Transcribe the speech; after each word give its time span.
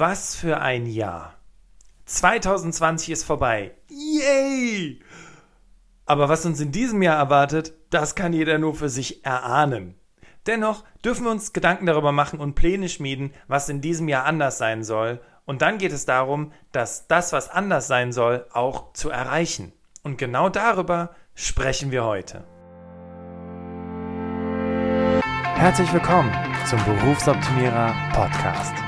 Was 0.00 0.36
für 0.36 0.60
ein 0.60 0.86
Jahr. 0.86 1.34
2020 2.04 3.10
ist 3.10 3.24
vorbei. 3.24 3.72
Yay! 3.88 5.00
Aber 6.06 6.28
was 6.28 6.46
uns 6.46 6.60
in 6.60 6.70
diesem 6.70 7.02
Jahr 7.02 7.18
erwartet, 7.18 7.72
das 7.90 8.14
kann 8.14 8.32
jeder 8.32 8.58
nur 8.58 8.76
für 8.76 8.90
sich 8.90 9.24
erahnen. 9.24 9.96
Dennoch 10.46 10.84
dürfen 11.04 11.24
wir 11.24 11.32
uns 11.32 11.52
Gedanken 11.52 11.86
darüber 11.86 12.12
machen 12.12 12.38
und 12.38 12.54
Pläne 12.54 12.88
schmieden, 12.88 13.34
was 13.48 13.68
in 13.68 13.80
diesem 13.80 14.06
Jahr 14.06 14.24
anders 14.24 14.56
sein 14.56 14.84
soll. 14.84 15.20
Und 15.46 15.62
dann 15.62 15.78
geht 15.78 15.92
es 15.92 16.06
darum, 16.06 16.52
dass 16.70 17.08
das, 17.08 17.32
was 17.32 17.50
anders 17.50 17.88
sein 17.88 18.12
soll, 18.12 18.46
auch 18.52 18.92
zu 18.92 19.10
erreichen. 19.10 19.72
Und 20.04 20.16
genau 20.16 20.48
darüber 20.48 21.10
sprechen 21.34 21.90
wir 21.90 22.04
heute. 22.04 22.44
Herzlich 25.56 25.92
willkommen 25.92 26.32
zum 26.66 26.78
Berufsoptimierer 26.84 27.96
Podcast 28.12 28.87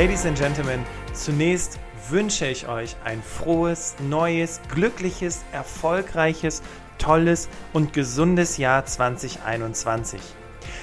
Ladies 0.00 0.24
and 0.24 0.38
Gentlemen, 0.38 0.80
zunächst 1.12 1.78
wünsche 2.08 2.46
ich 2.46 2.66
euch 2.66 2.96
ein 3.04 3.22
frohes, 3.22 3.96
neues, 4.08 4.62
glückliches, 4.72 5.44
erfolgreiches, 5.52 6.62
tolles 6.96 7.50
und 7.74 7.92
gesundes 7.92 8.56
Jahr 8.56 8.86
2021. 8.86 10.22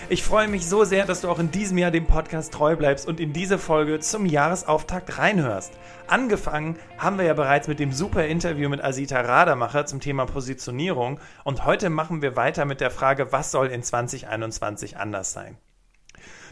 Ich 0.09 0.21
freue 0.21 0.47
mich 0.47 0.67
so 0.67 0.83
sehr, 0.83 1.07
dass 1.07 1.21
du 1.21 1.29
auch 1.29 1.39
in 1.39 1.49
diesem 1.49 1.79
Jahr 1.79 1.89
dem 1.89 2.05
Podcast 2.05 2.53
treu 2.53 2.75
bleibst 2.75 3.07
und 3.07 3.19
in 3.19 3.33
diese 3.33 3.57
Folge 3.57 3.99
zum 4.01 4.27
Jahresauftakt 4.27 5.17
reinhörst. 5.17 5.73
Angefangen 6.05 6.77
haben 6.99 7.17
wir 7.17 7.25
ja 7.25 7.33
bereits 7.33 7.67
mit 7.67 7.79
dem 7.79 7.93
super 7.93 8.27
Interview 8.27 8.69
mit 8.69 8.83
Asita 8.83 9.19
Rademacher 9.21 9.87
zum 9.87 9.99
Thema 9.99 10.27
Positionierung 10.27 11.19
und 11.43 11.65
heute 11.65 11.89
machen 11.89 12.21
wir 12.21 12.35
weiter 12.35 12.65
mit 12.65 12.81
der 12.81 12.91
Frage, 12.91 13.31
was 13.31 13.49
soll 13.49 13.65
in 13.69 13.81
2021 13.81 14.97
anders 14.97 15.33
sein? 15.33 15.57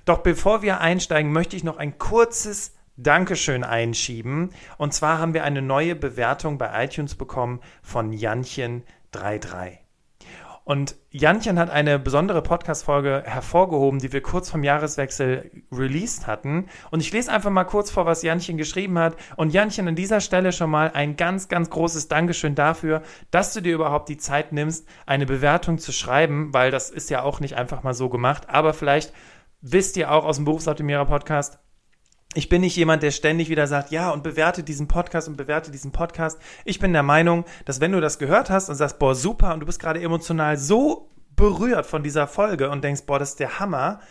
Doch 0.05 0.19
bevor 0.19 0.61
wir 0.61 0.79
einsteigen, 0.81 1.31
möchte 1.31 1.55
ich 1.55 1.63
noch 1.63 1.77
ein 1.77 1.97
kurzes 1.97 2.75
Dankeschön 2.95 3.63
einschieben. 3.63 4.51
Und 4.77 4.93
zwar 4.93 5.17
haben 5.17 5.33
wir 5.33 5.43
eine 5.43 5.61
neue 5.61 5.95
Bewertung 5.95 6.57
bei 6.57 6.85
iTunes 6.85 7.15
bekommen 7.15 7.59
von 7.81 8.13
Janchen33. 8.13 9.79
Und 10.63 10.95
Janchen 11.11 11.59
hat 11.59 11.69
eine 11.69 11.99
besondere 11.99 12.41
Podcast-Folge 12.41 13.21
hervorgehoben, 13.23 13.99
die 13.99 14.11
wir 14.11 14.21
kurz 14.21 14.49
vom 14.49 14.63
Jahreswechsel 14.63 15.51
released 15.71 16.25
hatten. 16.25 16.69
Und 16.89 17.01
ich 17.01 17.11
lese 17.11 17.31
einfach 17.31 17.51
mal 17.51 17.65
kurz 17.65 17.91
vor, 17.91 18.07
was 18.07 18.23
Janchen 18.23 18.57
geschrieben 18.57 18.97
hat. 18.97 19.15
Und 19.35 19.53
Janchen, 19.53 19.87
an 19.87 19.95
dieser 19.95 20.21
Stelle 20.21 20.51
schon 20.51 20.71
mal 20.71 20.89
ein 20.91 21.17
ganz, 21.17 21.49
ganz 21.49 21.69
großes 21.69 22.07
Dankeschön 22.07 22.55
dafür, 22.55 23.03
dass 23.29 23.53
du 23.53 23.61
dir 23.61 23.75
überhaupt 23.75 24.09
die 24.09 24.17
Zeit 24.17 24.53
nimmst, 24.53 24.87
eine 25.05 25.27
Bewertung 25.27 25.77
zu 25.77 25.91
schreiben, 25.91 26.51
weil 26.51 26.71
das 26.71 26.89
ist 26.89 27.11
ja 27.11 27.21
auch 27.21 27.39
nicht 27.39 27.55
einfach 27.55 27.83
mal 27.83 27.93
so 27.93 28.09
gemacht. 28.09 28.49
Aber 28.49 28.73
vielleicht 28.73 29.13
wisst 29.67 29.97
ihr 29.97 30.11
auch 30.11 30.25
aus 30.25 30.35
dem 30.35 30.45
Berufsoptimierer 30.45 31.05
Podcast, 31.05 31.57
ich 32.35 32.49
bin 32.49 32.61
nicht 32.61 32.75
jemand, 32.75 33.01
der 33.01 33.11
ständig 33.11 33.49
wieder 33.49 33.65
sagt, 33.65 33.91
ja, 33.91 34.11
und 34.11 34.21
bewerte 34.21 34.61
diesen 34.61 34.87
Podcast 34.87 35.27
und 35.27 35.37
bewerte 35.37 35.71
diesen 35.71 35.91
Podcast. 35.91 36.39
Ich 36.65 36.79
bin 36.79 36.93
der 36.93 37.01
Meinung, 37.01 37.45
dass 37.63 37.79
wenn 37.79 37.93
du 37.93 38.01
das 38.01 38.19
gehört 38.19 38.49
hast 38.49 38.69
und 38.69 38.75
sagst, 38.75 38.99
boah, 38.99 39.15
super, 39.15 39.53
und 39.53 39.61
du 39.61 39.65
bist 39.65 39.79
gerade 39.79 40.01
emotional 40.01 40.57
so 40.57 41.09
berührt 41.35 41.85
von 41.85 42.03
dieser 42.03 42.27
Folge 42.27 42.69
und 42.69 42.83
denkst, 42.83 43.03
boah, 43.07 43.19
das 43.19 43.31
ist 43.31 43.39
der 43.39 43.59
Hammer, 43.59 44.01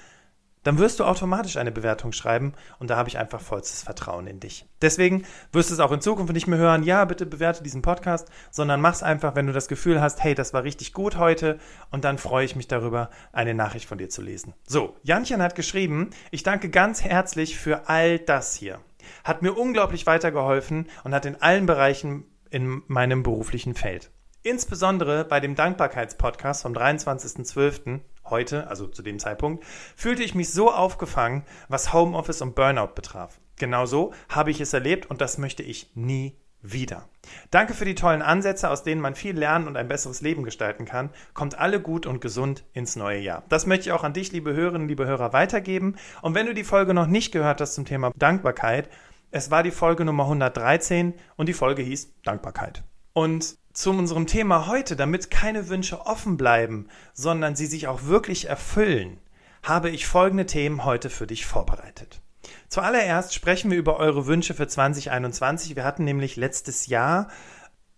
dann 0.65 0.79
wirst 0.79 0.99
du 0.99 1.05
automatisch 1.05 1.57
eine 1.57 1.71
Bewertung 1.71 2.13
schreiben 2.13 2.55
und 2.79 2.91
da 2.91 2.97
habe 2.97 3.09
ich 3.09 3.19
einfach 3.19 3.41
vollstes 3.41 3.83
Vertrauen 3.83 4.27
in 4.27 4.41
dich. 4.41 4.67
Deswegen 4.83 5.25
wirst 5.53 5.71
du 5.71 5.75
es 5.75 5.81
auch 5.81 5.93
in 5.93 6.01
Zukunft 6.01 6.33
nicht 6.33 6.47
mehr 6.49 6.59
hören, 6.59 6.83
ja, 6.83 7.05
bitte 7.05 7.27
bewerte 7.27 7.63
diesen 7.63 7.83
Podcast, 7.83 8.29
sondern 8.51 8.81
mach's 8.81 9.03
einfach, 9.03 9.37
wenn 9.37 9.47
du 9.47 9.53
das 9.53 9.69
Gefühl 9.69 10.01
hast, 10.01 10.23
hey, 10.23 10.35
das 10.35 10.53
war 10.53 10.65
richtig 10.65 10.93
gut 10.93 11.17
heute 11.17 11.59
und 11.91 12.05
dann 12.05 12.19
freue 12.19 12.45
ich 12.45 12.57
mich 12.57 12.67
darüber, 12.67 13.11
eine 13.33 13.55
Nachricht 13.55 13.87
von 13.89 13.99
dir 13.99 14.09
zu 14.09 14.23
lesen. 14.23 14.55
So, 14.67 14.97
Janchen 15.03 15.43
hat 15.43 15.55
geschrieben, 15.55 16.11
ich 16.31 16.43
danke 16.43 16.71
ganz 16.71 17.05
herzlich 17.05 17.57
für 17.59 17.89
all 17.89 18.19
das 18.19 18.55
hier. 18.55 18.81
Hat 19.23 19.43
mir 19.43 19.53
unglaublich 19.53 20.07
weitergeholfen 20.07 20.89
und 21.05 21.15
hat 21.15 21.27
in 21.27 21.41
allen 21.41 21.67
Bereichen 21.67 22.25
in 22.51 22.83
meinem 22.87 23.23
beruflichen 23.23 23.75
Feld. 23.75 24.11
Insbesondere 24.43 25.25
bei 25.25 25.41
dem 25.41 25.55
Dankbarkeitspodcast 25.55 26.63
vom 26.63 26.73
23.12 26.73 28.01
heute, 28.27 28.69
also 28.69 28.87
zu 28.87 29.03
dem 29.03 29.19
Zeitpunkt, 29.19 29.65
fühlte 29.97 30.23
ich 30.23 30.35
mich 30.35 30.53
so 30.53 30.73
aufgefangen, 30.73 31.45
was 31.69 31.93
Homeoffice 31.93 32.43
und 32.43 32.55
Burnout 32.55 32.95
betraf. 32.95 33.41
Genauso 33.57 34.12
habe 34.29 34.51
ich 34.51 34.61
es 34.61 34.73
erlebt 34.73 35.07
und 35.11 35.21
das 35.21 35.39
möchte 35.39 35.62
ich 35.62 35.91
nie 35.95 36.37
wieder. 36.65 37.09
Danke 37.51 37.75
für 37.75 37.85
die 37.85 37.95
tollen 37.95 38.23
Ansätze, 38.23 38.71
aus 38.71 38.83
denen 38.83 39.01
man 39.01 39.15
viel 39.15 39.39
lernen 39.39 39.69
und 39.69 39.77
ein 39.77 39.87
besseres 39.87 40.23
Leben 40.23 40.45
gestalten 40.45 40.87
kann. 40.87 41.11
Kommt 41.35 41.59
alle 41.59 41.81
gut 41.81 42.07
und 42.07 42.21
gesund 42.21 42.65
ins 42.73 42.97
neue 42.97 43.21
Jahr. 43.21 43.45
Das 43.49 43.67
möchte 43.67 43.89
ich 43.89 43.93
auch 43.93 44.03
an 44.03 44.15
dich, 44.15 44.33
liebe 44.33 44.55
Hörerinnen, 44.55 44.89
liebe 44.89 45.06
Hörer, 45.06 45.33
weitergeben. 45.33 45.97
Und 46.23 46.35
wenn 46.35 46.47
du 46.47 46.55
die 46.55 46.65
Folge 46.65 46.95
noch 46.95 47.06
nicht 47.06 47.33
gehört 47.33 47.61
hast 47.61 47.75
zum 47.75 47.85
Thema 47.85 48.12
Dankbarkeit, 48.17 48.89
es 49.31 49.51
war 49.51 49.62
die 49.62 49.71
Folge 49.71 50.05
Nummer 50.05 50.25
113 50.25 51.15
und 51.37 51.49
die 51.49 51.55
Folge 51.55 51.83
hieß 51.83 52.15
Dankbarkeit. 52.23 52.83
Und 53.12 53.56
zu 53.75 53.91
unserem 53.91 54.27
Thema 54.27 54.69
heute, 54.69 54.97
damit 54.97 55.31
keine 55.31 55.69
Wünsche 55.69 56.07
offen 56.07 56.37
bleiben, 56.37 56.89
sondern 57.12 57.57
sie 57.57 57.67
sich 57.67 57.89
auch 57.89 58.05
wirklich 58.05 58.49
erfüllen, 58.49 59.19
habe 59.62 59.91
ich 59.91 60.07
folgende 60.07 60.47
Themen 60.47 60.85
heute 60.85 61.11
für 61.11 61.27
dich 61.27 61.45
vorbereitet. 61.45 62.21
Zuallererst 62.69 63.35
sprechen 63.35 63.71
wir 63.71 63.79
über 63.79 63.99
eure 63.99 64.27
Wünsche 64.27 64.55
für 64.55 64.69
2021. 64.69 65.77
Wir 65.77 65.85
hatten 65.85 66.05
nämlich 66.05 66.37
letztes 66.37 66.87
Jahr 66.87 67.29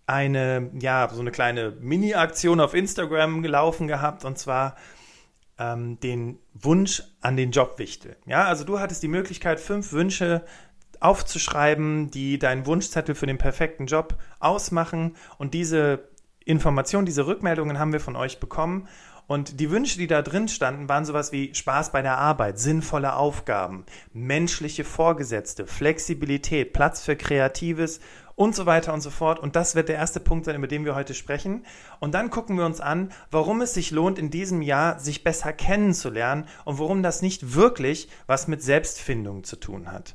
eine, 0.07 0.71
ja, 0.81 1.09
so 1.13 1.21
eine 1.21 1.33
kleine 1.33 1.73
Mini-Aktion 1.81 2.61
auf 2.61 2.75
Instagram 2.75 3.43
gelaufen 3.43 3.87
gehabt 3.87 4.25
und 4.25 4.39
zwar 4.39 4.77
ähm, 5.59 5.99
den 6.01 6.39
Wunsch 6.55 7.03
an 7.21 7.37
den 7.37 7.51
Jobwichtel. 7.51 8.17
Ja, 8.27 8.45
also 8.45 8.65
du 8.65 8.79
hattest 8.79 9.03
die 9.03 9.09
Möglichkeit, 9.09 9.61
fünf 9.61 9.93
Wünsche 9.93 10.45
aufzuschreiben, 11.01 12.11
die 12.11 12.39
deinen 12.39 12.67
Wunschzettel 12.67 13.15
für 13.15 13.27
den 13.27 13.39
perfekten 13.39 13.87
Job 13.87 14.17
ausmachen. 14.41 15.17
Und 15.39 15.55
diese 15.55 16.09
Informationen, 16.45 17.07
diese 17.07 17.27
Rückmeldungen 17.27 17.79
haben 17.79 17.93
wir 17.93 18.01
von 18.01 18.17
euch 18.17 18.41
bekommen. 18.41 18.89
Und 19.27 19.59
die 19.59 19.71
Wünsche, 19.71 19.99
die 19.99 20.07
da 20.07 20.23
drin 20.23 20.47
standen, 20.47 20.89
waren 20.89 21.05
sowas 21.05 21.33
wie 21.33 21.53
Spaß 21.53 21.91
bei 21.91 22.01
der 22.01 22.17
Arbeit, 22.19 22.61
sinnvolle 22.61 23.17
Aufgaben, 23.17 23.85
menschliche 24.13 24.85
Vorgesetzte, 24.85 25.67
Flexibilität, 25.67 26.73
Platz 26.73 27.03
für 27.03 27.17
Kreatives 27.17 27.99
und 28.37 28.55
so 28.55 28.67
weiter 28.67 28.95
und 28.95 29.01
so 29.01 29.11
fort. 29.11 29.41
Und 29.41 29.57
das 29.57 29.75
wird 29.75 29.89
der 29.89 29.97
erste 29.97 30.21
Punkt 30.21 30.45
sein, 30.45 30.55
über 30.55 30.69
den 30.69 30.85
wir 30.85 30.95
heute 30.95 31.15
sprechen. 31.15 31.65
Und 31.99 32.15
dann 32.15 32.31
gucken 32.31 32.57
wir 32.57 32.67
uns 32.67 32.81
an, 32.81 33.11
warum 33.33 33.63
es 33.63 33.75
sich 33.75 33.91
lohnt, 33.91 34.19
in 34.19 34.31
diesem 34.31 34.63
Jahr 34.63 35.01
sich 35.01 35.25
besser 35.25 35.53
kennenzulernen 35.53 36.47
und 36.65 36.79
warum 36.79 37.03
das 37.03 37.21
nicht 37.21 37.55
wirklich 37.55 38.09
was 38.29 38.47
mit 38.47 38.63
Selbstfindung 38.63 39.43
zu 39.43 39.57
tun 39.57 39.91
hat. 39.91 40.15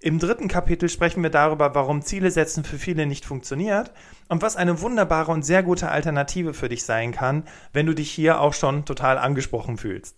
Im 0.00 0.20
dritten 0.20 0.46
Kapitel 0.46 0.88
sprechen 0.88 1.24
wir 1.24 1.30
darüber, 1.30 1.74
warum 1.74 2.02
Ziele 2.02 2.30
setzen 2.30 2.62
für 2.62 2.78
viele 2.78 3.04
nicht 3.04 3.24
funktioniert 3.24 3.90
und 4.28 4.42
was 4.42 4.54
eine 4.54 4.80
wunderbare 4.80 5.32
und 5.32 5.42
sehr 5.42 5.64
gute 5.64 5.90
Alternative 5.90 6.54
für 6.54 6.68
dich 6.68 6.84
sein 6.84 7.10
kann, 7.10 7.42
wenn 7.72 7.86
du 7.86 7.94
dich 7.94 8.08
hier 8.08 8.40
auch 8.40 8.54
schon 8.54 8.84
total 8.84 9.18
angesprochen 9.18 9.76
fühlst. 9.76 10.14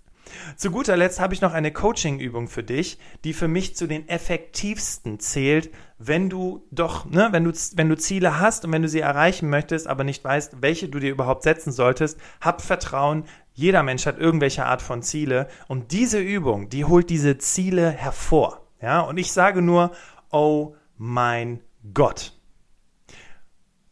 Zu 0.56 0.70
guter 0.70 0.98
Letzt 0.98 1.18
habe 1.18 1.32
ich 1.32 1.40
noch 1.40 1.54
eine 1.54 1.72
Coaching-Übung 1.72 2.48
für 2.48 2.62
dich, 2.62 2.98
die 3.24 3.32
für 3.32 3.48
mich 3.48 3.74
zu 3.74 3.86
den 3.86 4.06
effektivsten 4.06 5.18
zählt, 5.18 5.70
wenn 5.98 6.28
du 6.28 6.62
doch, 6.70 7.06
ne, 7.06 7.28
wenn 7.30 7.44
du, 7.44 7.52
wenn 7.74 7.88
du 7.88 7.96
Ziele 7.96 8.38
hast 8.38 8.66
und 8.66 8.72
wenn 8.72 8.82
du 8.82 8.88
sie 8.88 9.00
erreichen 9.00 9.48
möchtest, 9.48 9.86
aber 9.86 10.04
nicht 10.04 10.22
weißt, 10.22 10.60
welche 10.60 10.90
du 10.90 10.98
dir 10.98 11.10
überhaupt 11.10 11.42
setzen 11.42 11.72
solltest, 11.72 12.18
hab 12.42 12.60
Vertrauen. 12.60 13.24
Jeder 13.54 13.82
Mensch 13.82 14.04
hat 14.04 14.18
irgendwelche 14.18 14.66
Art 14.66 14.82
von 14.82 15.02
Ziele 15.02 15.48
und 15.68 15.92
diese 15.92 16.20
Übung, 16.20 16.68
die 16.68 16.84
holt 16.84 17.08
diese 17.08 17.38
Ziele 17.38 17.90
hervor. 17.90 18.69
Ja, 18.80 19.00
und 19.00 19.18
ich 19.18 19.32
sage 19.32 19.62
nur, 19.62 19.92
oh 20.30 20.74
mein 20.96 21.60
Gott. 21.94 22.32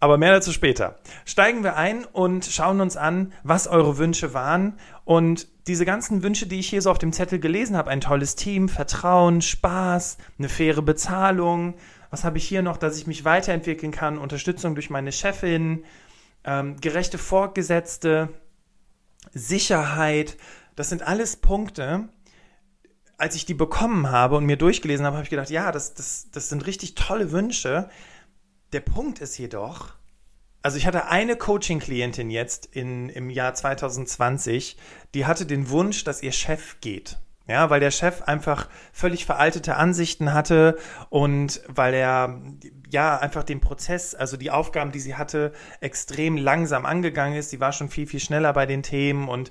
Aber 0.00 0.16
mehr 0.16 0.32
dazu 0.32 0.52
später. 0.52 0.98
Steigen 1.24 1.64
wir 1.64 1.76
ein 1.76 2.04
und 2.04 2.44
schauen 2.44 2.80
uns 2.80 2.96
an, 2.96 3.32
was 3.42 3.66
eure 3.66 3.98
Wünsche 3.98 4.32
waren. 4.32 4.78
Und 5.04 5.48
diese 5.66 5.84
ganzen 5.84 6.22
Wünsche, 6.22 6.46
die 6.46 6.60
ich 6.60 6.68
hier 6.68 6.82
so 6.82 6.90
auf 6.90 6.98
dem 6.98 7.12
Zettel 7.12 7.40
gelesen 7.40 7.76
habe, 7.76 7.90
ein 7.90 8.00
tolles 8.00 8.36
Team, 8.36 8.68
Vertrauen, 8.68 9.42
Spaß, 9.42 10.18
eine 10.38 10.48
faire 10.48 10.82
Bezahlung. 10.82 11.74
Was 12.10 12.24
habe 12.24 12.38
ich 12.38 12.46
hier 12.46 12.62
noch, 12.62 12.76
dass 12.76 12.96
ich 12.96 13.06
mich 13.08 13.24
weiterentwickeln 13.24 13.90
kann? 13.90 14.18
Unterstützung 14.18 14.74
durch 14.74 14.88
meine 14.88 15.10
Chefin, 15.10 15.84
ähm, 16.44 16.76
gerechte 16.80 17.18
Vorgesetzte, 17.18 18.28
Sicherheit. 19.32 20.36
Das 20.76 20.90
sind 20.90 21.02
alles 21.02 21.36
Punkte, 21.36 22.08
als 23.18 23.34
ich 23.34 23.44
die 23.44 23.54
bekommen 23.54 24.10
habe 24.10 24.36
und 24.36 24.46
mir 24.46 24.56
durchgelesen 24.56 25.04
habe, 25.04 25.16
habe 25.16 25.24
ich 25.24 25.30
gedacht, 25.30 25.50
ja, 25.50 25.72
das, 25.72 25.94
das, 25.94 26.28
das 26.32 26.48
sind 26.48 26.66
richtig 26.66 26.94
tolle 26.94 27.32
Wünsche. 27.32 27.90
Der 28.72 28.80
Punkt 28.80 29.18
ist 29.20 29.36
jedoch, 29.38 29.94
also 30.62 30.78
ich 30.78 30.86
hatte 30.86 31.06
eine 31.06 31.36
Coaching-Klientin 31.36 32.30
jetzt 32.30 32.66
in, 32.66 33.08
im 33.08 33.28
Jahr 33.28 33.54
2020, 33.54 34.76
die 35.14 35.26
hatte 35.26 35.46
den 35.46 35.68
Wunsch, 35.68 36.04
dass 36.04 36.22
ihr 36.22 36.32
Chef 36.32 36.80
geht. 36.80 37.18
Ja, 37.48 37.70
weil 37.70 37.80
der 37.80 37.90
Chef 37.90 38.22
einfach 38.22 38.68
völlig 38.92 39.24
veraltete 39.24 39.76
Ansichten 39.76 40.34
hatte 40.34 40.78
und 41.08 41.62
weil 41.66 41.94
er 41.94 42.42
ja 42.90 43.18
einfach 43.18 43.42
den 43.42 43.60
Prozess, 43.60 44.14
also 44.14 44.36
die 44.36 44.50
Aufgaben, 44.50 44.92
die 44.92 45.00
sie 45.00 45.16
hatte, 45.16 45.52
extrem 45.80 46.36
langsam 46.36 46.84
angegangen 46.84 47.38
ist. 47.38 47.48
Sie 47.48 47.58
war 47.58 47.72
schon 47.72 47.88
viel, 47.88 48.06
viel 48.06 48.20
schneller 48.20 48.52
bei 48.52 48.66
den 48.66 48.82
Themen 48.82 49.28
und 49.30 49.50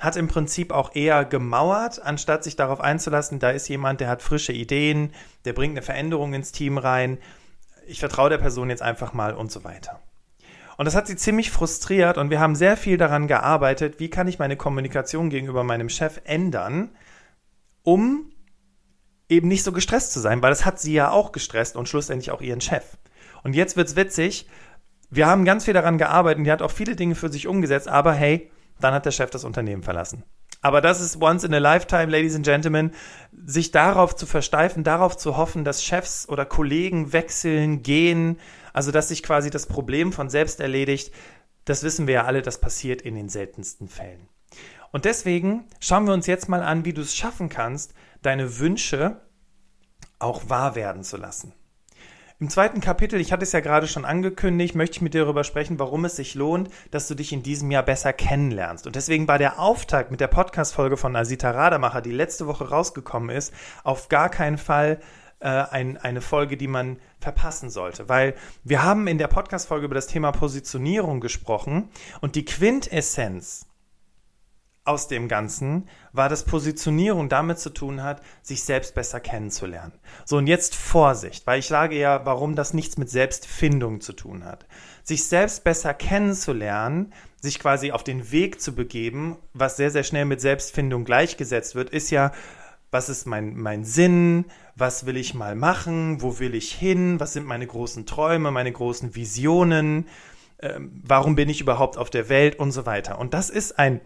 hat 0.00 0.16
im 0.16 0.28
Prinzip 0.28 0.72
auch 0.72 0.94
eher 0.94 1.24
gemauert, 1.24 2.02
anstatt 2.02 2.42
sich 2.42 2.56
darauf 2.56 2.80
einzulassen, 2.80 3.38
da 3.38 3.50
ist 3.50 3.68
jemand, 3.68 4.00
der 4.00 4.08
hat 4.08 4.22
frische 4.22 4.52
Ideen, 4.52 5.12
der 5.44 5.52
bringt 5.52 5.74
eine 5.74 5.82
Veränderung 5.82 6.32
ins 6.32 6.52
Team 6.52 6.78
rein. 6.78 7.18
Ich 7.86 8.00
vertraue 8.00 8.30
der 8.30 8.38
Person 8.38 8.70
jetzt 8.70 8.82
einfach 8.82 9.12
mal 9.12 9.34
und 9.34 9.52
so 9.52 9.62
weiter. 9.62 10.00
Und 10.78 10.86
das 10.86 10.96
hat 10.96 11.06
sie 11.06 11.16
ziemlich 11.16 11.50
frustriert 11.50 12.16
und 12.16 12.30
wir 12.30 12.40
haben 12.40 12.54
sehr 12.54 12.78
viel 12.78 12.96
daran 12.96 13.28
gearbeitet, 13.28 14.00
wie 14.00 14.08
kann 14.08 14.26
ich 14.26 14.38
meine 14.38 14.56
Kommunikation 14.56 15.28
gegenüber 15.28 15.62
meinem 15.62 15.90
Chef 15.90 16.22
ändern, 16.24 16.88
um 17.82 18.32
eben 19.28 19.48
nicht 19.48 19.62
so 19.62 19.72
gestresst 19.72 20.12
zu 20.12 20.20
sein, 20.20 20.40
weil 20.40 20.50
das 20.50 20.64
hat 20.64 20.80
sie 20.80 20.94
ja 20.94 21.10
auch 21.10 21.32
gestresst 21.32 21.76
und 21.76 21.90
schlussendlich 21.90 22.30
auch 22.30 22.40
ihren 22.40 22.62
Chef. 22.62 22.96
Und 23.42 23.54
jetzt 23.54 23.76
wird's 23.76 23.96
witzig. 23.96 24.48
Wir 25.10 25.26
haben 25.26 25.44
ganz 25.44 25.66
viel 25.66 25.74
daran 25.74 25.98
gearbeitet 25.98 26.38
und 26.38 26.44
die 26.44 26.52
hat 26.52 26.62
auch 26.62 26.70
viele 26.70 26.96
Dinge 26.96 27.14
für 27.14 27.30
sich 27.30 27.46
umgesetzt, 27.46 27.88
aber 27.88 28.14
hey, 28.14 28.50
dann 28.80 28.94
hat 28.94 29.06
der 29.06 29.10
Chef 29.10 29.30
das 29.30 29.44
Unternehmen 29.44 29.82
verlassen. 29.82 30.24
Aber 30.62 30.80
das 30.80 31.00
ist 31.00 31.20
once 31.20 31.44
in 31.44 31.54
a 31.54 31.58
lifetime, 31.58 32.10
Ladies 32.10 32.34
and 32.34 32.44
Gentlemen, 32.44 32.92
sich 33.32 33.70
darauf 33.70 34.14
zu 34.14 34.26
versteifen, 34.26 34.84
darauf 34.84 35.16
zu 35.16 35.36
hoffen, 35.36 35.64
dass 35.64 35.82
Chefs 35.82 36.28
oder 36.28 36.44
Kollegen 36.44 37.12
wechseln, 37.12 37.82
gehen, 37.82 38.38
also 38.72 38.90
dass 38.92 39.08
sich 39.08 39.22
quasi 39.22 39.48
das 39.50 39.66
Problem 39.66 40.12
von 40.12 40.28
selbst 40.28 40.60
erledigt, 40.60 41.12
das 41.64 41.82
wissen 41.82 42.06
wir 42.06 42.14
ja 42.14 42.24
alle, 42.24 42.42
das 42.42 42.58
passiert 42.58 43.00
in 43.02 43.14
den 43.14 43.28
seltensten 43.28 43.88
Fällen. 43.88 44.28
Und 44.92 45.04
deswegen 45.04 45.66
schauen 45.78 46.06
wir 46.06 46.12
uns 46.12 46.26
jetzt 46.26 46.48
mal 46.48 46.62
an, 46.62 46.84
wie 46.84 46.92
du 46.92 47.02
es 47.02 47.16
schaffen 47.16 47.48
kannst, 47.48 47.94
deine 48.22 48.58
Wünsche 48.58 49.20
auch 50.18 50.48
wahr 50.48 50.74
werden 50.74 51.04
zu 51.04 51.16
lassen. 51.16 51.54
Im 52.40 52.48
zweiten 52.48 52.80
Kapitel, 52.80 53.20
ich 53.20 53.32
hatte 53.32 53.42
es 53.42 53.52
ja 53.52 53.60
gerade 53.60 53.86
schon 53.86 54.06
angekündigt, 54.06 54.74
möchte 54.74 54.96
ich 54.96 55.02
mit 55.02 55.12
dir 55.12 55.24
darüber 55.24 55.44
sprechen, 55.44 55.78
warum 55.78 56.06
es 56.06 56.16
sich 56.16 56.34
lohnt, 56.34 56.70
dass 56.90 57.06
du 57.06 57.14
dich 57.14 57.34
in 57.34 57.42
diesem 57.42 57.70
Jahr 57.70 57.82
besser 57.82 58.14
kennenlernst. 58.14 58.86
Und 58.86 58.96
deswegen 58.96 59.28
war 59.28 59.36
der 59.36 59.58
Auftakt 59.58 60.10
mit 60.10 60.20
der 60.20 60.28
Podcast-Folge 60.28 60.96
von 60.96 61.14
Asita 61.16 61.50
Rademacher, 61.50 62.00
die 62.00 62.12
letzte 62.12 62.46
Woche 62.46 62.70
rausgekommen 62.70 63.28
ist, 63.28 63.52
auf 63.84 64.08
gar 64.08 64.30
keinen 64.30 64.56
Fall 64.56 65.00
äh, 65.40 65.48
ein, 65.48 65.98
eine 65.98 66.22
Folge, 66.22 66.56
die 66.56 66.66
man 66.66 66.98
verpassen 67.18 67.68
sollte. 67.68 68.08
Weil 68.08 68.34
wir 68.64 68.82
haben 68.82 69.06
in 69.06 69.18
der 69.18 69.28
Podcast-Folge 69.28 69.84
über 69.84 69.94
das 69.94 70.06
Thema 70.06 70.32
Positionierung 70.32 71.20
gesprochen 71.20 71.90
und 72.22 72.36
die 72.36 72.46
Quintessenz 72.46 73.66
aus 74.84 75.08
dem 75.08 75.28
Ganzen 75.28 75.88
war, 76.12 76.28
dass 76.28 76.44
Positionierung 76.44 77.28
damit 77.28 77.58
zu 77.58 77.70
tun 77.70 78.02
hat, 78.02 78.22
sich 78.42 78.64
selbst 78.64 78.94
besser 78.94 79.20
kennenzulernen. 79.20 79.92
So, 80.24 80.38
und 80.38 80.46
jetzt 80.46 80.74
Vorsicht, 80.74 81.46
weil 81.46 81.60
ich 81.60 81.66
sage 81.66 81.98
ja, 81.98 82.24
warum 82.24 82.56
das 82.56 82.74
nichts 82.74 82.96
mit 82.96 83.10
Selbstfindung 83.10 84.00
zu 84.00 84.12
tun 84.12 84.44
hat. 84.44 84.66
Sich 85.04 85.24
selbst 85.24 85.64
besser 85.64 85.92
kennenzulernen, 85.94 87.12
sich 87.40 87.58
quasi 87.58 87.92
auf 87.92 88.04
den 88.04 88.32
Weg 88.32 88.60
zu 88.60 88.74
begeben, 88.74 89.36
was 89.52 89.76
sehr, 89.76 89.90
sehr 89.90 90.04
schnell 90.04 90.24
mit 90.24 90.40
Selbstfindung 90.40 91.04
gleichgesetzt 91.04 91.74
wird, 91.74 91.90
ist 91.90 92.10
ja, 92.10 92.32
was 92.90 93.08
ist 93.08 93.26
mein, 93.26 93.56
mein 93.56 93.84
Sinn, 93.84 94.46
was 94.74 95.06
will 95.06 95.16
ich 95.16 95.34
mal 95.34 95.54
machen, 95.54 96.22
wo 96.22 96.38
will 96.38 96.54
ich 96.54 96.72
hin, 96.72 97.20
was 97.20 97.34
sind 97.34 97.46
meine 97.46 97.66
großen 97.66 98.06
Träume, 98.06 98.50
meine 98.50 98.72
großen 98.72 99.14
Visionen, 99.14 100.08
ähm, 100.60 101.00
warum 101.04 101.36
bin 101.36 101.48
ich 101.48 101.60
überhaupt 101.60 101.98
auf 101.98 102.10
der 102.10 102.28
Welt 102.28 102.58
und 102.58 102.72
so 102.72 102.86
weiter. 102.86 103.18
Und 103.18 103.32
das 103.34 103.50
ist 103.50 103.78
ein 103.78 104.00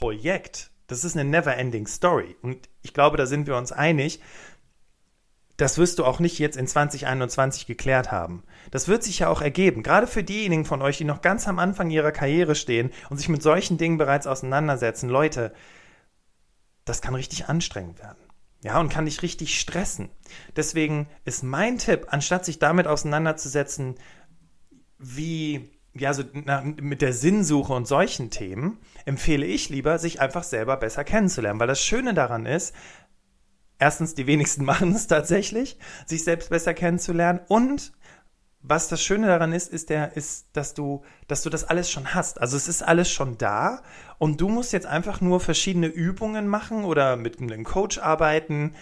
Projekt, 0.00 0.70
das 0.86 1.04
ist 1.04 1.16
eine 1.16 1.28
never-ending 1.28 1.86
Story. 1.86 2.36
Und 2.42 2.68
ich 2.82 2.94
glaube, 2.94 3.16
da 3.16 3.26
sind 3.26 3.46
wir 3.46 3.56
uns 3.56 3.70
einig, 3.70 4.20
das 5.56 5.76
wirst 5.76 5.98
du 5.98 6.06
auch 6.06 6.20
nicht 6.20 6.38
jetzt 6.38 6.56
in 6.56 6.66
2021 6.66 7.66
geklärt 7.66 8.10
haben. 8.10 8.42
Das 8.70 8.88
wird 8.88 9.04
sich 9.04 9.18
ja 9.20 9.28
auch 9.28 9.42
ergeben. 9.42 9.82
Gerade 9.82 10.06
für 10.06 10.24
diejenigen 10.24 10.64
von 10.64 10.80
euch, 10.80 10.96
die 10.96 11.04
noch 11.04 11.20
ganz 11.20 11.46
am 11.46 11.58
Anfang 11.58 11.90
ihrer 11.90 12.12
Karriere 12.12 12.54
stehen 12.54 12.90
und 13.10 13.18
sich 13.18 13.28
mit 13.28 13.42
solchen 13.42 13.76
Dingen 13.76 13.98
bereits 13.98 14.26
auseinandersetzen. 14.26 15.10
Leute, 15.10 15.52
das 16.86 17.02
kann 17.02 17.14
richtig 17.14 17.46
anstrengend 17.46 17.98
werden. 17.98 18.18
Ja, 18.62 18.80
und 18.80 18.90
kann 18.90 19.04
dich 19.04 19.22
richtig 19.22 19.58
stressen. 19.58 20.10
Deswegen 20.56 21.08
ist 21.24 21.42
mein 21.42 21.78
Tipp, 21.78 22.06
anstatt 22.10 22.44
sich 22.44 22.58
damit 22.58 22.86
auseinanderzusetzen, 22.86 23.96
wie 24.98 25.70
ja, 25.94 26.14
so 26.14 26.22
na, 26.32 26.62
mit 26.62 27.02
der 27.02 27.12
Sinnsuche 27.12 27.72
und 27.72 27.88
solchen 27.88 28.30
Themen 28.30 28.78
empfehle 29.04 29.46
ich 29.46 29.68
lieber, 29.68 29.98
sich 29.98 30.20
einfach 30.20 30.44
selber 30.44 30.76
besser 30.76 31.04
kennenzulernen. 31.04 31.58
Weil 31.58 31.66
das 31.66 31.82
Schöne 31.82 32.14
daran 32.14 32.46
ist, 32.46 32.74
erstens, 33.78 34.14
die 34.14 34.26
wenigsten 34.26 34.64
machen 34.66 34.94
es 34.94 35.06
tatsächlich, 35.08 35.78
sich 36.06 36.22
selbst 36.22 36.50
besser 36.50 36.74
kennenzulernen. 36.74 37.40
Und 37.48 37.92
was 38.62 38.88
das 38.88 39.02
Schöne 39.02 39.26
daran 39.26 39.52
ist, 39.52 39.72
ist 39.72 39.90
der, 39.90 40.16
ist, 40.16 40.48
dass 40.52 40.74
du, 40.74 41.02
dass 41.26 41.42
du 41.42 41.50
das 41.50 41.64
alles 41.64 41.90
schon 41.90 42.14
hast. 42.14 42.40
Also 42.40 42.56
es 42.56 42.68
ist 42.68 42.82
alles 42.82 43.10
schon 43.10 43.38
da 43.38 43.82
und 44.18 44.40
du 44.40 44.48
musst 44.48 44.72
jetzt 44.72 44.86
einfach 44.86 45.20
nur 45.20 45.40
verschiedene 45.40 45.86
Übungen 45.86 46.46
machen 46.46 46.84
oder 46.84 47.16
mit 47.16 47.40
einem 47.40 47.64
Coach 47.64 47.98
arbeiten 47.98 48.74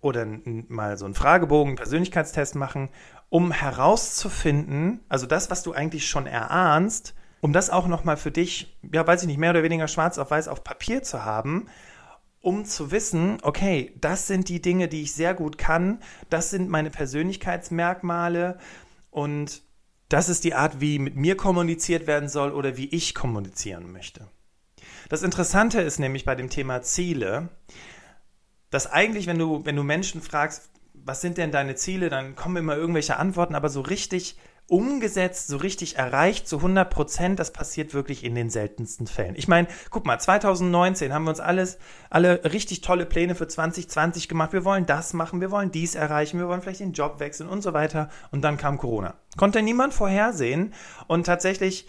oder 0.00 0.24
mal 0.44 0.96
so 0.96 1.04
einen 1.04 1.14
Fragebogen, 1.14 1.70
einen 1.70 1.76
Persönlichkeitstest 1.76 2.54
machen 2.54 2.90
um 3.30 3.52
herauszufinden, 3.52 5.00
also 5.08 5.26
das, 5.26 5.50
was 5.50 5.62
du 5.62 5.72
eigentlich 5.72 6.08
schon 6.08 6.26
erahnst, 6.26 7.14
um 7.40 7.52
das 7.52 7.70
auch 7.70 7.86
nochmal 7.86 8.16
für 8.16 8.30
dich, 8.30 8.78
ja, 8.92 9.06
weiß 9.06 9.22
ich 9.22 9.28
nicht, 9.28 9.38
mehr 9.38 9.50
oder 9.50 9.62
weniger 9.62 9.88
schwarz 9.88 10.18
auf 10.18 10.30
weiß 10.30 10.48
auf 10.48 10.64
Papier 10.64 11.02
zu 11.02 11.24
haben, 11.24 11.68
um 12.40 12.64
zu 12.64 12.90
wissen, 12.90 13.38
okay, 13.42 13.94
das 14.00 14.26
sind 14.26 14.48
die 14.48 14.62
Dinge, 14.62 14.88
die 14.88 15.02
ich 15.02 15.12
sehr 15.12 15.34
gut 15.34 15.58
kann, 15.58 16.00
das 16.30 16.50
sind 16.50 16.68
meine 16.68 16.90
Persönlichkeitsmerkmale 16.90 18.58
und 19.10 19.62
das 20.08 20.28
ist 20.28 20.44
die 20.44 20.54
Art, 20.54 20.80
wie 20.80 20.98
mit 20.98 21.16
mir 21.16 21.36
kommuniziert 21.36 22.06
werden 22.06 22.28
soll 22.28 22.52
oder 22.52 22.76
wie 22.76 22.86
ich 22.86 23.14
kommunizieren 23.14 23.92
möchte. 23.92 24.26
Das 25.08 25.22
Interessante 25.22 25.80
ist 25.80 25.98
nämlich 25.98 26.24
bei 26.24 26.34
dem 26.34 26.48
Thema 26.48 26.82
Ziele, 26.82 27.50
dass 28.70 28.86
eigentlich, 28.86 29.26
wenn 29.26 29.38
du, 29.38 29.64
wenn 29.64 29.76
du 29.76 29.82
Menschen 29.82 30.22
fragst, 30.22 30.70
was 31.04 31.20
sind 31.20 31.38
denn 31.38 31.50
deine 31.50 31.74
Ziele? 31.74 32.08
Dann 32.08 32.34
kommen 32.36 32.56
immer 32.56 32.76
irgendwelche 32.76 33.16
Antworten, 33.16 33.54
aber 33.54 33.68
so 33.68 33.80
richtig 33.80 34.36
umgesetzt, 34.68 35.48
so 35.48 35.56
richtig 35.56 35.96
erreicht, 35.96 36.46
zu 36.46 36.56
100 36.56 36.90
Prozent, 36.90 37.38
das 37.38 37.54
passiert 37.54 37.94
wirklich 37.94 38.22
in 38.22 38.34
den 38.34 38.50
seltensten 38.50 39.06
Fällen. 39.06 39.34
Ich 39.34 39.48
meine, 39.48 39.66
guck 39.90 40.04
mal, 40.04 40.18
2019 40.18 41.12
haben 41.12 41.24
wir 41.24 41.30
uns 41.30 41.40
alles, 41.40 41.78
alle 42.10 42.44
richtig 42.52 42.82
tolle 42.82 43.06
Pläne 43.06 43.34
für 43.34 43.48
2020 43.48 44.28
gemacht. 44.28 44.52
Wir 44.52 44.66
wollen 44.66 44.84
das 44.84 45.14
machen, 45.14 45.40
wir 45.40 45.50
wollen 45.50 45.70
dies 45.70 45.94
erreichen, 45.94 46.38
wir 46.38 46.48
wollen 46.48 46.60
vielleicht 46.60 46.80
den 46.80 46.92
Job 46.92 47.18
wechseln 47.18 47.48
und 47.48 47.62
so 47.62 47.72
weiter. 47.72 48.10
Und 48.30 48.42
dann 48.42 48.58
kam 48.58 48.76
Corona. 48.76 49.14
Konnte 49.38 49.62
niemand 49.62 49.94
vorhersehen 49.94 50.74
und 51.06 51.24
tatsächlich 51.24 51.88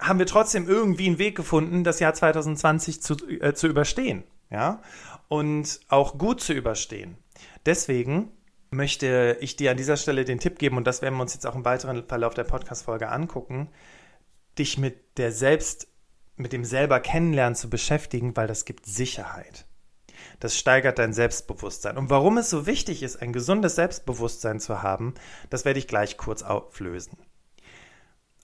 haben 0.00 0.18
wir 0.18 0.26
trotzdem 0.26 0.68
irgendwie 0.68 1.06
einen 1.06 1.18
Weg 1.18 1.36
gefunden, 1.36 1.84
das 1.84 2.00
Jahr 2.00 2.14
2020 2.14 3.00
zu, 3.00 3.14
äh, 3.40 3.54
zu 3.54 3.68
überstehen. 3.68 4.24
Ja, 4.50 4.80
und 5.28 5.80
auch 5.88 6.18
gut 6.18 6.40
zu 6.40 6.52
überstehen. 6.52 7.16
Deswegen 7.66 8.32
möchte 8.70 9.36
ich 9.40 9.56
dir 9.56 9.72
an 9.72 9.76
dieser 9.76 9.96
Stelle 9.96 10.24
den 10.24 10.38
Tipp 10.38 10.58
geben, 10.58 10.76
und 10.76 10.86
das 10.86 11.02
werden 11.02 11.16
wir 11.16 11.22
uns 11.22 11.34
jetzt 11.34 11.46
auch 11.46 11.54
im 11.54 11.64
weiteren 11.64 12.06
Verlauf 12.06 12.34
der 12.34 12.44
Podcast-Folge 12.44 13.08
angucken, 13.08 13.68
dich 14.58 14.78
mit 14.78 15.18
der 15.18 15.32
Selbst, 15.32 15.88
mit 16.36 16.52
dem 16.52 16.64
selber 16.64 17.00
Kennenlernen 17.00 17.54
zu 17.54 17.68
beschäftigen, 17.68 18.36
weil 18.36 18.46
das 18.46 18.64
gibt 18.64 18.86
Sicherheit. 18.86 19.66
Das 20.40 20.56
steigert 20.56 20.98
dein 20.98 21.12
Selbstbewusstsein. 21.12 21.96
Und 21.96 22.10
warum 22.10 22.38
es 22.38 22.50
so 22.50 22.66
wichtig 22.66 23.02
ist, 23.02 23.16
ein 23.16 23.32
gesundes 23.32 23.74
Selbstbewusstsein 23.74 24.60
zu 24.60 24.82
haben, 24.82 25.14
das 25.50 25.64
werde 25.64 25.78
ich 25.78 25.88
gleich 25.88 26.16
kurz 26.16 26.42
auflösen. 26.42 27.18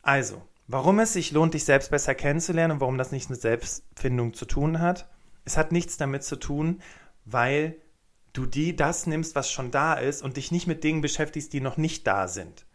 Also, 0.02 0.42
warum 0.66 0.98
es 0.98 1.12
sich 1.12 1.32
lohnt, 1.32 1.54
dich 1.54 1.64
selbst 1.64 1.90
besser 1.90 2.14
kennenzulernen 2.14 2.74
und 2.74 2.80
warum 2.80 2.98
das 2.98 3.12
nichts 3.12 3.28
mit 3.28 3.40
Selbstfindung 3.40 4.34
zu 4.34 4.46
tun 4.46 4.80
hat. 4.80 5.08
Es 5.44 5.56
hat 5.56 5.72
nichts 5.72 5.96
damit 5.96 6.24
zu 6.24 6.36
tun, 6.36 6.80
weil 7.24 7.76
du 8.32 8.46
die 8.46 8.76
das 8.76 9.06
nimmst, 9.06 9.34
was 9.34 9.50
schon 9.50 9.70
da 9.70 9.94
ist 9.94 10.22
und 10.22 10.36
dich 10.36 10.50
nicht 10.52 10.66
mit 10.66 10.84
Dingen 10.84 11.00
beschäftigst, 11.00 11.52
die 11.52 11.60
noch 11.60 11.76
nicht 11.76 12.06
da 12.06 12.28
sind. 12.28 12.66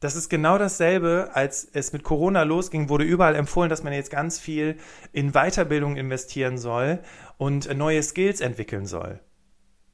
Das 0.00 0.16
ist 0.16 0.28
genau 0.28 0.58
dasselbe, 0.58 1.30
als 1.34 1.64
es 1.72 1.92
mit 1.92 2.02
Corona 2.02 2.42
losging, 2.42 2.88
wurde 2.88 3.04
überall 3.04 3.36
empfohlen, 3.36 3.70
dass 3.70 3.84
man 3.84 3.92
jetzt 3.92 4.10
ganz 4.10 4.40
viel 4.40 4.78
in 5.12 5.32
Weiterbildung 5.32 5.96
investieren 5.96 6.58
soll 6.58 7.00
und 7.38 7.72
neue 7.76 8.02
Skills 8.02 8.40
entwickeln 8.40 8.86
soll. 8.86 9.20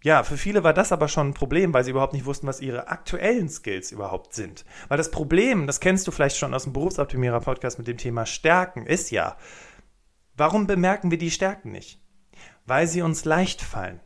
Ja, 0.02 0.22
für 0.22 0.38
viele 0.38 0.62
war 0.64 0.72
das 0.72 0.92
aber 0.92 1.08
schon 1.08 1.30
ein 1.30 1.34
Problem, 1.34 1.74
weil 1.74 1.84
sie 1.84 1.90
überhaupt 1.90 2.12
nicht 2.12 2.24
wussten, 2.24 2.46
was 2.46 2.60
ihre 2.60 2.88
aktuellen 2.88 3.48
Skills 3.48 3.92
überhaupt 3.92 4.32
sind. 4.32 4.64
Weil 4.86 4.96
das 4.96 5.10
Problem, 5.10 5.66
das 5.66 5.80
kennst 5.80 6.06
du 6.06 6.12
vielleicht 6.12 6.36
schon 6.36 6.54
aus 6.54 6.64
dem 6.64 6.72
Berufsoptimierer-Podcast 6.72 7.78
mit 7.78 7.88
dem 7.88 7.98
Thema 7.98 8.24
Stärken, 8.24 8.86
ist 8.86 9.10
ja, 9.10 9.36
warum 10.36 10.66
bemerken 10.66 11.10
wir 11.10 11.18
die 11.18 11.32
Stärken 11.32 11.72
nicht? 11.72 12.00
weil 12.68 12.86
sie 12.86 13.02
uns 13.02 13.24
leicht 13.24 13.62
fallen. 13.62 14.00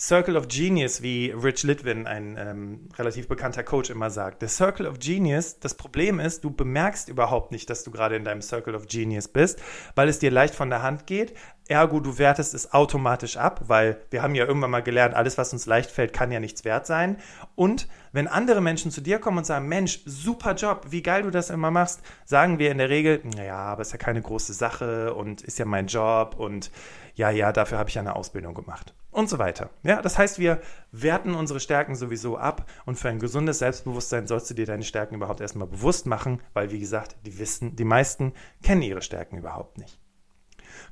Circle 0.00 0.38
of 0.38 0.48
Genius, 0.48 1.02
wie 1.02 1.30
Rich 1.30 1.62
Litvin, 1.62 2.06
ein 2.06 2.34
ähm, 2.38 2.88
relativ 2.98 3.28
bekannter 3.28 3.62
Coach, 3.62 3.90
immer 3.90 4.08
sagt. 4.08 4.40
Der 4.40 4.48
Circle 4.48 4.86
of 4.86 4.98
Genius, 4.98 5.60
das 5.60 5.74
Problem 5.74 6.18
ist, 6.18 6.42
du 6.42 6.50
bemerkst 6.50 7.10
überhaupt 7.10 7.52
nicht, 7.52 7.68
dass 7.68 7.84
du 7.84 7.90
gerade 7.90 8.16
in 8.16 8.24
deinem 8.24 8.40
Circle 8.40 8.74
of 8.74 8.86
Genius 8.86 9.28
bist, 9.28 9.60
weil 9.96 10.08
es 10.08 10.18
dir 10.18 10.30
leicht 10.30 10.54
von 10.54 10.70
der 10.70 10.80
Hand 10.80 11.06
geht. 11.06 11.34
Ergo, 11.68 12.00
du 12.00 12.16
wertest 12.16 12.54
es 12.54 12.72
automatisch 12.72 13.36
ab, 13.36 13.64
weil 13.66 14.00
wir 14.08 14.22
haben 14.22 14.34
ja 14.34 14.46
irgendwann 14.46 14.70
mal 14.70 14.82
gelernt, 14.82 15.14
alles, 15.14 15.36
was 15.36 15.52
uns 15.52 15.66
leicht 15.66 15.90
fällt, 15.90 16.14
kann 16.14 16.32
ja 16.32 16.40
nichts 16.40 16.64
wert 16.64 16.86
sein. 16.86 17.18
Und 17.54 17.86
wenn 18.12 18.26
andere 18.26 18.62
Menschen 18.62 18.90
zu 18.90 19.02
dir 19.02 19.18
kommen 19.18 19.36
und 19.36 19.44
sagen, 19.44 19.68
Mensch, 19.68 20.00
super 20.06 20.54
Job, 20.54 20.86
wie 20.88 21.02
geil 21.02 21.24
du 21.24 21.30
das 21.30 21.50
immer 21.50 21.70
machst, 21.70 22.00
sagen 22.24 22.58
wir 22.58 22.70
in 22.70 22.78
der 22.78 22.88
Regel, 22.88 23.20
naja, 23.36 23.58
aber 23.58 23.82
ist 23.82 23.92
ja 23.92 23.98
keine 23.98 24.22
große 24.22 24.54
Sache 24.54 25.12
und 25.12 25.42
ist 25.42 25.58
ja 25.58 25.66
mein 25.66 25.88
Job 25.88 26.36
und 26.38 26.70
ja, 27.16 27.28
ja, 27.28 27.52
dafür 27.52 27.76
habe 27.76 27.90
ich 27.90 27.96
ja 27.96 28.00
eine 28.00 28.16
Ausbildung 28.16 28.54
gemacht 28.54 28.94
und 29.10 29.28
so 29.28 29.38
weiter. 29.38 29.70
Ja, 29.82 30.02
das 30.02 30.18
heißt, 30.18 30.38
wir 30.38 30.60
werten 30.92 31.34
unsere 31.34 31.60
Stärken 31.60 31.94
sowieso 31.94 32.36
ab 32.36 32.68
und 32.86 32.96
für 32.96 33.08
ein 33.08 33.18
gesundes 33.18 33.58
Selbstbewusstsein 33.58 34.26
sollst 34.26 34.50
du 34.50 34.54
dir 34.54 34.66
deine 34.66 34.84
Stärken 34.84 35.16
überhaupt 35.16 35.40
erstmal 35.40 35.68
bewusst 35.68 36.06
machen, 36.06 36.40
weil 36.52 36.70
wie 36.70 36.78
gesagt, 36.78 37.16
die 37.26 37.38
wissen, 37.38 37.76
die 37.76 37.84
meisten 37.84 38.32
kennen 38.62 38.82
ihre 38.82 39.02
Stärken 39.02 39.38
überhaupt 39.38 39.78
nicht. 39.78 39.98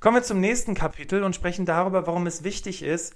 Kommen 0.01 0.17
wir 0.17 0.23
zum 0.23 0.41
nächsten 0.41 0.75
Kapitel 0.75 1.23
und 1.23 1.35
sprechen 1.35 1.67
darüber, 1.67 2.07
warum 2.07 2.27
es 2.27 2.45
wichtig 2.45 2.83
ist, 2.83 3.15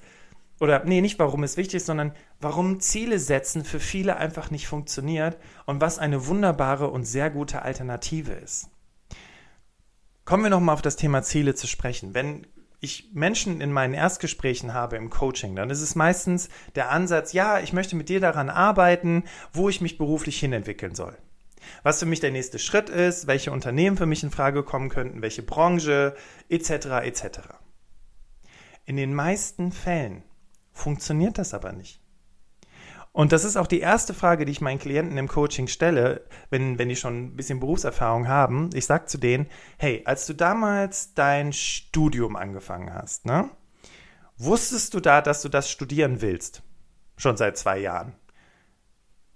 oder 0.61 0.85
nee, 0.85 1.01
nicht 1.01 1.19
warum 1.19 1.43
es 1.43 1.57
wichtig 1.57 1.77
ist, 1.77 1.87
sondern 1.87 2.13
warum 2.41 2.79
Ziele 2.79 3.19
setzen 3.19 3.65
für 3.65 3.81
viele 3.81 4.17
einfach 4.17 4.51
nicht 4.51 4.69
funktioniert 4.69 5.37
und 5.67 5.81
was 5.81 5.99
eine 5.99 6.29
wunderbare 6.29 6.89
und 6.89 7.05
sehr 7.05 7.31
gute 7.31 7.63
Alternative 7.63 8.33
ist. 8.33 8.69
Kommen 10.25 10.45
wir 10.45 10.51
nochmal 10.51 10.75
auf 10.75 10.83
das 10.83 10.95
Thema 10.95 11.25
Ziele 11.25 11.57
zu 11.57 11.67
sprechen. 11.67 12.15
Wenn 12.15 12.47
ich 12.83 13.11
Menschen 13.13 13.61
in 13.61 13.73
meinen 13.73 13.95
Erstgesprächen 13.95 14.75
habe 14.75 14.97
im 14.97 15.09
Coaching, 15.09 15.55
dann 15.55 15.71
ist 15.71 15.81
es 15.81 15.95
meistens 15.95 16.49
der 16.75 16.91
Ansatz, 16.91 17.33
ja, 17.33 17.61
ich 17.61 17.73
möchte 17.73 17.95
mit 17.95 18.09
dir 18.09 18.19
daran 18.21 18.51
arbeiten, 18.51 19.23
wo 19.53 19.69
ich 19.69 19.81
mich 19.81 19.99
beruflich 19.99 20.39
hinentwickeln 20.41 20.97
soll. 20.97 21.17
Was 21.85 22.01
für 22.01 22.07
mich 22.07 22.19
der 22.19 22.33
nächste 22.33 22.59
Schritt 22.59 22.91
ist, 22.91 23.29
welche 23.29 23.53
Unternehmen 23.53 23.97
für 23.97 24.07
mich 24.07 24.25
in 24.25 24.33
Frage 24.33 24.65
kommen 24.65 24.89
könnten, 24.89 25.23
welche 25.23 25.45
Branche, 25.45 26.17
etc. 26.49 26.71
etc. 27.05 27.25
In 28.85 28.97
den 28.97 29.15
meisten 29.15 29.71
Fällen 29.71 30.25
funktioniert 30.73 31.39
das 31.39 31.55
aber 31.55 31.73
nicht. 31.73 32.02
Und 33.13 33.33
das 33.33 33.45
ist 33.45 33.57
auch 33.57 33.67
die 33.67 33.81
erste 33.81 34.15
Frage, 34.15 34.47
die 34.47 34.53
ich 34.53 34.63
meinen 34.63 34.79
Klienten 34.79 35.19
im 35.19 35.29
Coaching 35.29 35.67
stelle, 35.67 36.25
wenn, 36.49 36.79
wenn 36.79 36.89
die 36.89 36.97
schon 36.97 37.25
ein 37.25 37.37
bisschen 37.37 37.61
Berufserfahrung 37.61 38.27
haben. 38.27 38.71
Ich 38.73 38.87
sage 38.87 39.05
zu 39.05 39.19
denen, 39.19 39.49
hey, 39.79 40.03
als 40.07 40.27
du 40.27 40.33
damals 40.33 41.13
dein 41.13 41.53
Studium 41.53 42.37
angefangen 42.37 42.93
hast, 42.95 43.27
ne, 43.27 43.51
wusstest 44.39 44.95
du 44.95 45.01
da, 45.01 45.21
dass 45.21 45.43
du 45.43 45.51
das 45.51 45.71
studieren 45.71 46.23
willst? 46.23 46.63
Schon 47.19 47.37
seit 47.37 47.59
zwei 47.59 47.79
Jahren. 47.79 48.15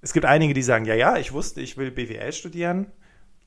Es 0.01 0.15
gibt 0.15 0.25
einige, 0.25 0.55
die 0.55 0.63
sagen, 0.63 0.87
ja, 0.87 0.95
ja, 0.95 1.19
ich 1.19 1.33
wusste, 1.33 1.61
ich 1.61 1.77
will 1.77 1.91
BWL 1.91 2.33
studieren. 2.33 2.93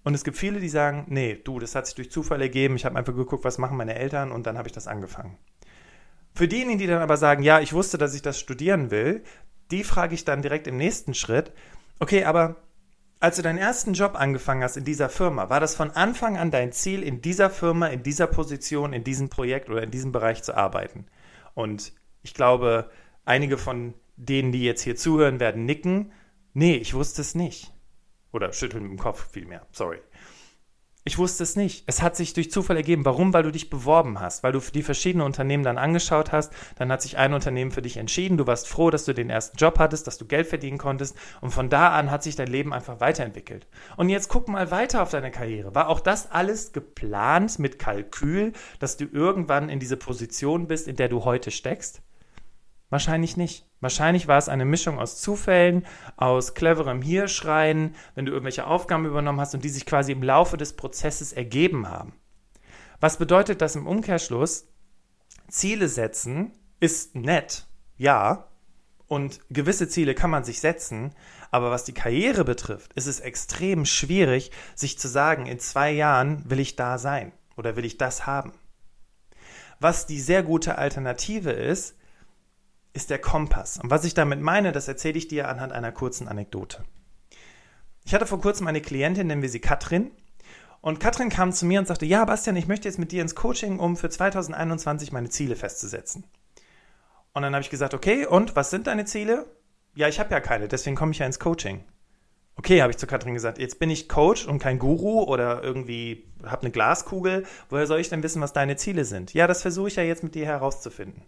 Und 0.04 0.14
es 0.14 0.24
gibt 0.24 0.38
viele, 0.38 0.60
die 0.60 0.70
sagen, 0.70 1.06
nee, 1.10 1.36
du, 1.44 1.60
das 1.60 1.74
hat 1.74 1.88
sich 1.88 1.96
durch 1.96 2.12
Zufall 2.12 2.42
ergeben. 2.42 2.76
Ich 2.76 2.86
habe 2.86 2.98
einfach 2.98 3.16
geguckt, 3.16 3.44
was 3.44 3.58
machen 3.58 3.78
meine 3.78 3.96
Eltern 3.96 4.32
und 4.32 4.46
dann 4.46 4.58
habe 4.58 4.68
ich 4.68 4.74
das 4.74 4.88
angefangen. 4.88 5.38
Für 6.34 6.48
diejenigen, 6.48 6.80
die 6.80 6.88
dann 6.88 7.02
aber 7.02 7.18
sagen, 7.18 7.44
ja, 7.44 7.60
ich 7.60 7.74
wusste, 7.74 7.98
dass 7.98 8.14
ich 8.14 8.22
das 8.22 8.40
studieren 8.40 8.92
will, 8.92 9.24
die 9.72 9.84
frage 9.84 10.16
ich 10.16 10.26
dann 10.26 10.42
direkt 10.42 10.68
im 10.68 10.78
nächsten 10.78 11.14
Schritt, 11.14 11.52
okay, 12.00 12.24
aber 12.24 12.58
als 13.20 13.36
du 13.36 13.42
deinen 13.42 13.58
ersten 13.58 13.94
Job 13.94 14.16
angefangen 14.16 14.64
hast 14.64 14.78
in 14.78 14.86
dieser 14.86 15.10
Firma, 15.10 15.50
war 15.50 15.60
das 15.60 15.76
von 15.76 15.92
Anfang 15.92 16.38
an 16.38 16.52
dein 16.52 16.72
Ziel, 16.72 17.04
in 17.04 17.22
dieser 17.22 17.50
Firma, 17.50 17.88
in 17.88 18.02
dieser 18.02 18.28
Position, 18.28 18.94
in 18.94 19.04
diesem 19.04 19.30
Projekt 19.30 19.70
oder 19.70 19.84
in 19.84 19.92
diesem 19.92 20.12
Bereich 20.12 20.42
zu 20.42 20.56
arbeiten? 20.56 21.06
Und 21.54 21.94
ich 22.22 22.34
glaube, 22.34 22.90
einige 23.26 23.58
von 23.58 23.94
denen, 24.16 24.52
die 24.52 24.64
jetzt 24.64 24.82
hier 24.82 24.96
zuhören, 24.96 25.40
werden 25.40 25.66
nicken. 25.66 26.14
Nee, 26.54 26.76
ich 26.76 26.94
wusste 26.94 27.22
es 27.22 27.36
nicht. 27.36 27.74
Oder 28.32 28.54
schütteln 28.54 28.84
mit 28.84 28.92
dem 28.92 29.00
Kopf 29.00 29.32
vielmehr. 29.32 29.66
Sorry. 29.72 30.00
Ich 31.06 31.18
wusste 31.18 31.44
es 31.44 31.56
nicht. 31.56 31.86
Es 31.88 32.02
hat 32.02 32.18
sich 32.18 32.34
durch 32.34 32.52
Zufall 32.52 32.76
ergeben. 32.76 33.06
Warum? 33.06 33.34
Weil 33.34 33.44
du 33.44 33.52
dich 33.52 33.70
beworben 33.70 34.20
hast, 34.20 34.44
weil 34.44 34.52
du 34.52 34.60
die 34.60 34.84
verschiedenen 34.84 35.26
Unternehmen 35.26 35.64
dann 35.64 35.78
angeschaut 35.78 36.34
hast. 36.34 36.52
Dann 36.76 36.92
hat 36.92 37.02
sich 37.02 37.18
ein 37.18 37.34
Unternehmen 37.34 37.72
für 37.72 37.82
dich 37.82 37.96
entschieden. 37.96 38.38
Du 38.38 38.46
warst 38.48 38.68
froh, 38.68 38.90
dass 38.90 39.06
du 39.06 39.14
den 39.14 39.30
ersten 39.30 39.58
Job 39.58 39.80
hattest, 39.80 40.08
dass 40.08 40.18
du 40.18 40.26
Geld 40.26 40.48
verdienen 40.48 40.78
konntest. 40.78 41.16
Und 41.40 41.52
von 41.52 41.70
da 41.70 41.90
an 41.90 42.12
hat 42.12 42.24
sich 42.24 42.36
dein 42.36 42.48
Leben 42.50 42.74
einfach 42.74 43.00
weiterentwickelt. 43.00 43.66
Und 43.96 44.10
jetzt 44.10 44.28
guck 44.28 44.50
mal 44.50 44.72
weiter 44.72 45.02
auf 45.02 45.10
deine 45.10 45.32
Karriere. 45.32 45.74
War 45.74 45.88
auch 45.88 46.02
das 46.02 46.32
alles 46.32 46.74
geplant 46.74 47.60
mit 47.60 47.80
Kalkül, 47.80 48.52
dass 48.80 48.98
du 48.98 49.06
irgendwann 49.06 49.70
in 49.70 49.80
diese 49.80 49.98
Position 49.98 50.68
bist, 50.68 50.88
in 50.88 50.98
der 50.98 51.08
du 51.08 51.24
heute 51.24 51.50
steckst? 51.50 52.02
Wahrscheinlich 52.90 53.38
nicht. 53.38 53.68
Wahrscheinlich 53.82 54.28
war 54.28 54.38
es 54.38 54.50
eine 54.50 54.66
Mischung 54.66 55.00
aus 55.00 55.22
Zufällen, 55.22 55.86
aus 56.18 56.56
cleverem 56.56 57.02
Hirschreien, 57.02 57.96
wenn 58.16 58.26
du 58.26 58.32
irgendwelche 58.32 58.66
Aufgaben 58.66 59.06
übernommen 59.06 59.40
hast 59.40 59.54
und 59.54 59.64
die 59.64 59.70
sich 59.70 59.86
quasi 59.86 60.12
im 60.12 60.24
Laufe 60.24 60.58
des 60.58 60.76
Prozesses 60.76 61.32
ergeben 61.32 61.88
haben. 61.88 62.14
Was 63.00 63.18
bedeutet 63.18 63.62
das 63.62 63.76
im 63.76 63.88
Umkehrschluss? 63.88 64.68
Ziele 65.48 65.88
setzen 65.88 66.52
ist 66.80 67.16
nett, 67.16 67.68
ja, 67.98 68.48
und 69.08 69.42
gewisse 69.50 69.90
Ziele 69.90 70.16
kann 70.16 70.30
man 70.30 70.44
sich 70.44 70.62
setzen, 70.62 71.14
aber 71.52 71.72
was 71.72 71.84
die 71.84 71.94
Karriere 71.94 72.46
betrifft, 72.46 72.94
ist 72.94 73.08
es 73.08 73.20
extrem 73.20 73.86
schwierig, 73.86 74.52
sich 74.76 75.00
zu 75.00 75.08
sagen, 75.08 75.48
in 75.48 75.60
zwei 75.60 75.92
Jahren 75.92 76.50
will 76.50 76.60
ich 76.60 76.76
da 76.76 76.98
sein 76.98 77.34
oder 77.58 77.76
will 77.76 77.86
ich 77.86 77.98
das 77.98 78.28
haben. 78.28 78.54
Was 79.80 80.06
die 80.06 80.20
sehr 80.20 80.44
gute 80.44 80.78
Alternative 80.78 81.52
ist, 81.52 81.96
ist 83.00 83.10
der 83.10 83.20
Kompass. 83.20 83.80
Und 83.82 83.90
was 83.90 84.04
ich 84.04 84.14
damit 84.14 84.42
meine, 84.42 84.74
das 84.74 84.90
erzähle 84.90 85.18
ich 85.18 85.30
dir 85.30 85.48
anhand 85.48 85.72
einer 85.72 85.94
kurzen 85.94 86.28
Anekdote. 86.28 86.84
Ich 88.04 88.14
hatte 88.14 88.26
vor 88.26 88.42
kurzem 88.42 88.68
eine 88.68 88.82
Klientin, 88.82 89.28
nennen 89.28 89.42
wir 89.42 89.50
sie 89.50 89.62
Katrin. 89.62 90.12
Und 90.82 91.00
Katrin 91.00 91.30
kam 91.30 91.54
zu 91.54 91.66
mir 91.66 91.80
und 91.80 91.88
sagte, 91.88 92.06
ja, 92.06 92.26
Bastian, 92.26 92.58
ich 92.58 92.68
möchte 92.68 92.90
jetzt 92.90 93.00
mit 93.00 93.14
dir 93.14 93.22
ins 93.22 93.36
Coaching, 93.36 93.80
um 93.80 93.96
für 93.96 94.10
2021 94.10 95.14
meine 95.14 95.30
Ziele 95.30 95.56
festzusetzen. 95.56 96.26
Und 97.34 97.44
dann 97.44 97.54
habe 97.54 97.64
ich 97.64 97.70
gesagt, 97.70 97.94
okay, 97.94 98.26
und 98.26 98.58
was 98.58 98.70
sind 98.70 98.88
deine 98.88 99.06
Ziele? 99.06 99.46
Ja, 99.96 100.10
ich 100.10 100.20
habe 100.20 100.32
ja 100.32 100.42
keine, 100.42 100.68
deswegen 100.68 100.98
komme 100.98 101.14
ich 101.14 101.20
ja 101.20 101.26
ins 101.26 101.40
Coaching. 101.40 101.86
Okay, 102.58 102.82
habe 102.82 102.92
ich 102.92 102.98
zu 102.98 103.08
Katrin 103.08 103.34
gesagt, 103.34 103.60
jetzt 103.60 103.80
bin 103.80 103.90
ich 103.90 104.10
Coach 104.10 104.46
und 104.46 104.60
kein 104.60 104.78
Guru 104.78 105.24
oder 105.24 105.64
irgendwie 105.64 106.26
habe 106.44 106.64
eine 106.64 106.72
Glaskugel. 106.72 107.46
Woher 107.70 107.88
soll 107.88 108.02
ich 108.02 108.10
denn 108.10 108.24
wissen, 108.24 108.42
was 108.42 108.52
deine 108.52 108.76
Ziele 108.76 109.06
sind? 109.06 109.34
Ja, 109.34 109.48
das 109.48 109.62
versuche 109.62 109.88
ich 109.88 109.96
ja 109.96 110.04
jetzt 110.04 110.24
mit 110.24 110.36
dir 110.36 110.46
herauszufinden. 110.46 111.24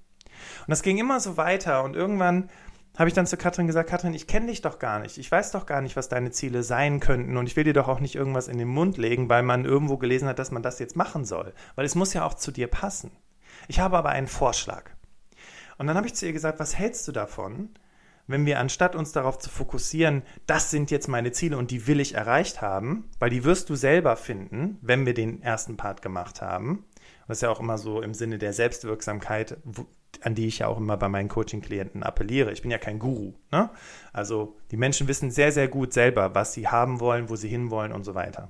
Und 0.61 0.69
das 0.69 0.83
ging 0.83 0.97
immer 0.97 1.19
so 1.19 1.37
weiter 1.37 1.83
und 1.83 1.95
irgendwann 1.95 2.49
habe 2.97 3.07
ich 3.07 3.13
dann 3.13 3.25
zu 3.25 3.37
Katrin 3.37 3.67
gesagt, 3.67 3.89
Katrin, 3.89 4.13
ich 4.13 4.27
kenne 4.27 4.47
dich 4.47 4.61
doch 4.61 4.77
gar 4.77 4.99
nicht. 4.99 5.17
Ich 5.17 5.31
weiß 5.31 5.51
doch 5.51 5.65
gar 5.65 5.81
nicht, 5.81 5.95
was 5.95 6.09
deine 6.09 6.31
Ziele 6.31 6.61
sein 6.61 6.99
könnten 6.99 7.37
und 7.37 7.47
ich 7.47 7.55
will 7.55 7.63
dir 7.63 7.73
doch 7.73 7.87
auch 7.87 7.99
nicht 7.99 8.15
irgendwas 8.15 8.47
in 8.47 8.57
den 8.57 8.67
Mund 8.67 8.97
legen, 8.97 9.29
weil 9.29 9.43
man 9.43 9.65
irgendwo 9.65 9.97
gelesen 9.97 10.27
hat, 10.27 10.39
dass 10.39 10.51
man 10.51 10.61
das 10.61 10.79
jetzt 10.79 10.95
machen 10.95 11.23
soll. 11.23 11.53
Weil 11.75 11.85
es 11.85 11.95
muss 11.95 12.13
ja 12.13 12.25
auch 12.25 12.33
zu 12.33 12.51
dir 12.51 12.67
passen. 12.67 13.11
Ich 13.67 13.79
habe 13.79 13.97
aber 13.97 14.09
einen 14.09 14.27
Vorschlag. 14.27 14.91
Und 15.77 15.87
dann 15.87 15.95
habe 15.95 16.07
ich 16.07 16.15
zu 16.15 16.25
ihr 16.25 16.33
gesagt, 16.33 16.59
was 16.59 16.77
hältst 16.77 17.07
du 17.07 17.11
davon, 17.11 17.69
wenn 18.27 18.45
wir 18.45 18.59
anstatt 18.59 18.95
uns 18.95 19.11
darauf 19.11 19.39
zu 19.39 19.49
fokussieren, 19.49 20.23
das 20.45 20.69
sind 20.69 20.91
jetzt 20.91 21.07
meine 21.07 21.31
Ziele 21.31 21.57
und 21.57 21.71
die 21.71 21.87
will 21.87 21.99
ich 21.99 22.15
erreicht 22.15 22.61
haben, 22.61 23.09
weil 23.19 23.29
die 23.29 23.43
wirst 23.43 23.69
du 23.69 23.75
selber 23.75 24.15
finden, 24.15 24.77
wenn 24.81 25.05
wir 25.05 25.13
den 25.13 25.41
ersten 25.41 25.77
Part 25.77 26.01
gemacht 26.01 26.41
haben. 26.41 26.85
das 27.27 27.37
ist 27.37 27.41
ja 27.41 27.49
auch 27.49 27.59
immer 27.59 27.77
so 27.77 28.01
im 28.01 28.13
Sinne 28.13 28.37
der 28.37 28.53
Selbstwirksamkeit, 28.53 29.57
an 30.21 30.35
die 30.35 30.47
ich 30.47 30.59
ja 30.59 30.67
auch 30.67 30.77
immer 30.77 30.97
bei 30.97 31.09
meinen 31.09 31.29
Coaching-Klienten 31.29 32.03
appelliere. 32.03 32.51
Ich 32.51 32.61
bin 32.61 32.71
ja 32.71 32.77
kein 32.77 32.99
Guru. 32.99 33.33
Ne? 33.51 33.69
Also 34.13 34.57
die 34.71 34.77
Menschen 34.77 35.07
wissen 35.07 35.31
sehr, 35.31 35.51
sehr 35.51 35.67
gut 35.67 35.93
selber, 35.93 36.35
was 36.35 36.53
sie 36.53 36.67
haben 36.67 36.99
wollen, 36.99 37.29
wo 37.29 37.35
sie 37.35 37.49
hinwollen 37.49 37.91
und 37.91 38.03
so 38.03 38.13
weiter. 38.13 38.49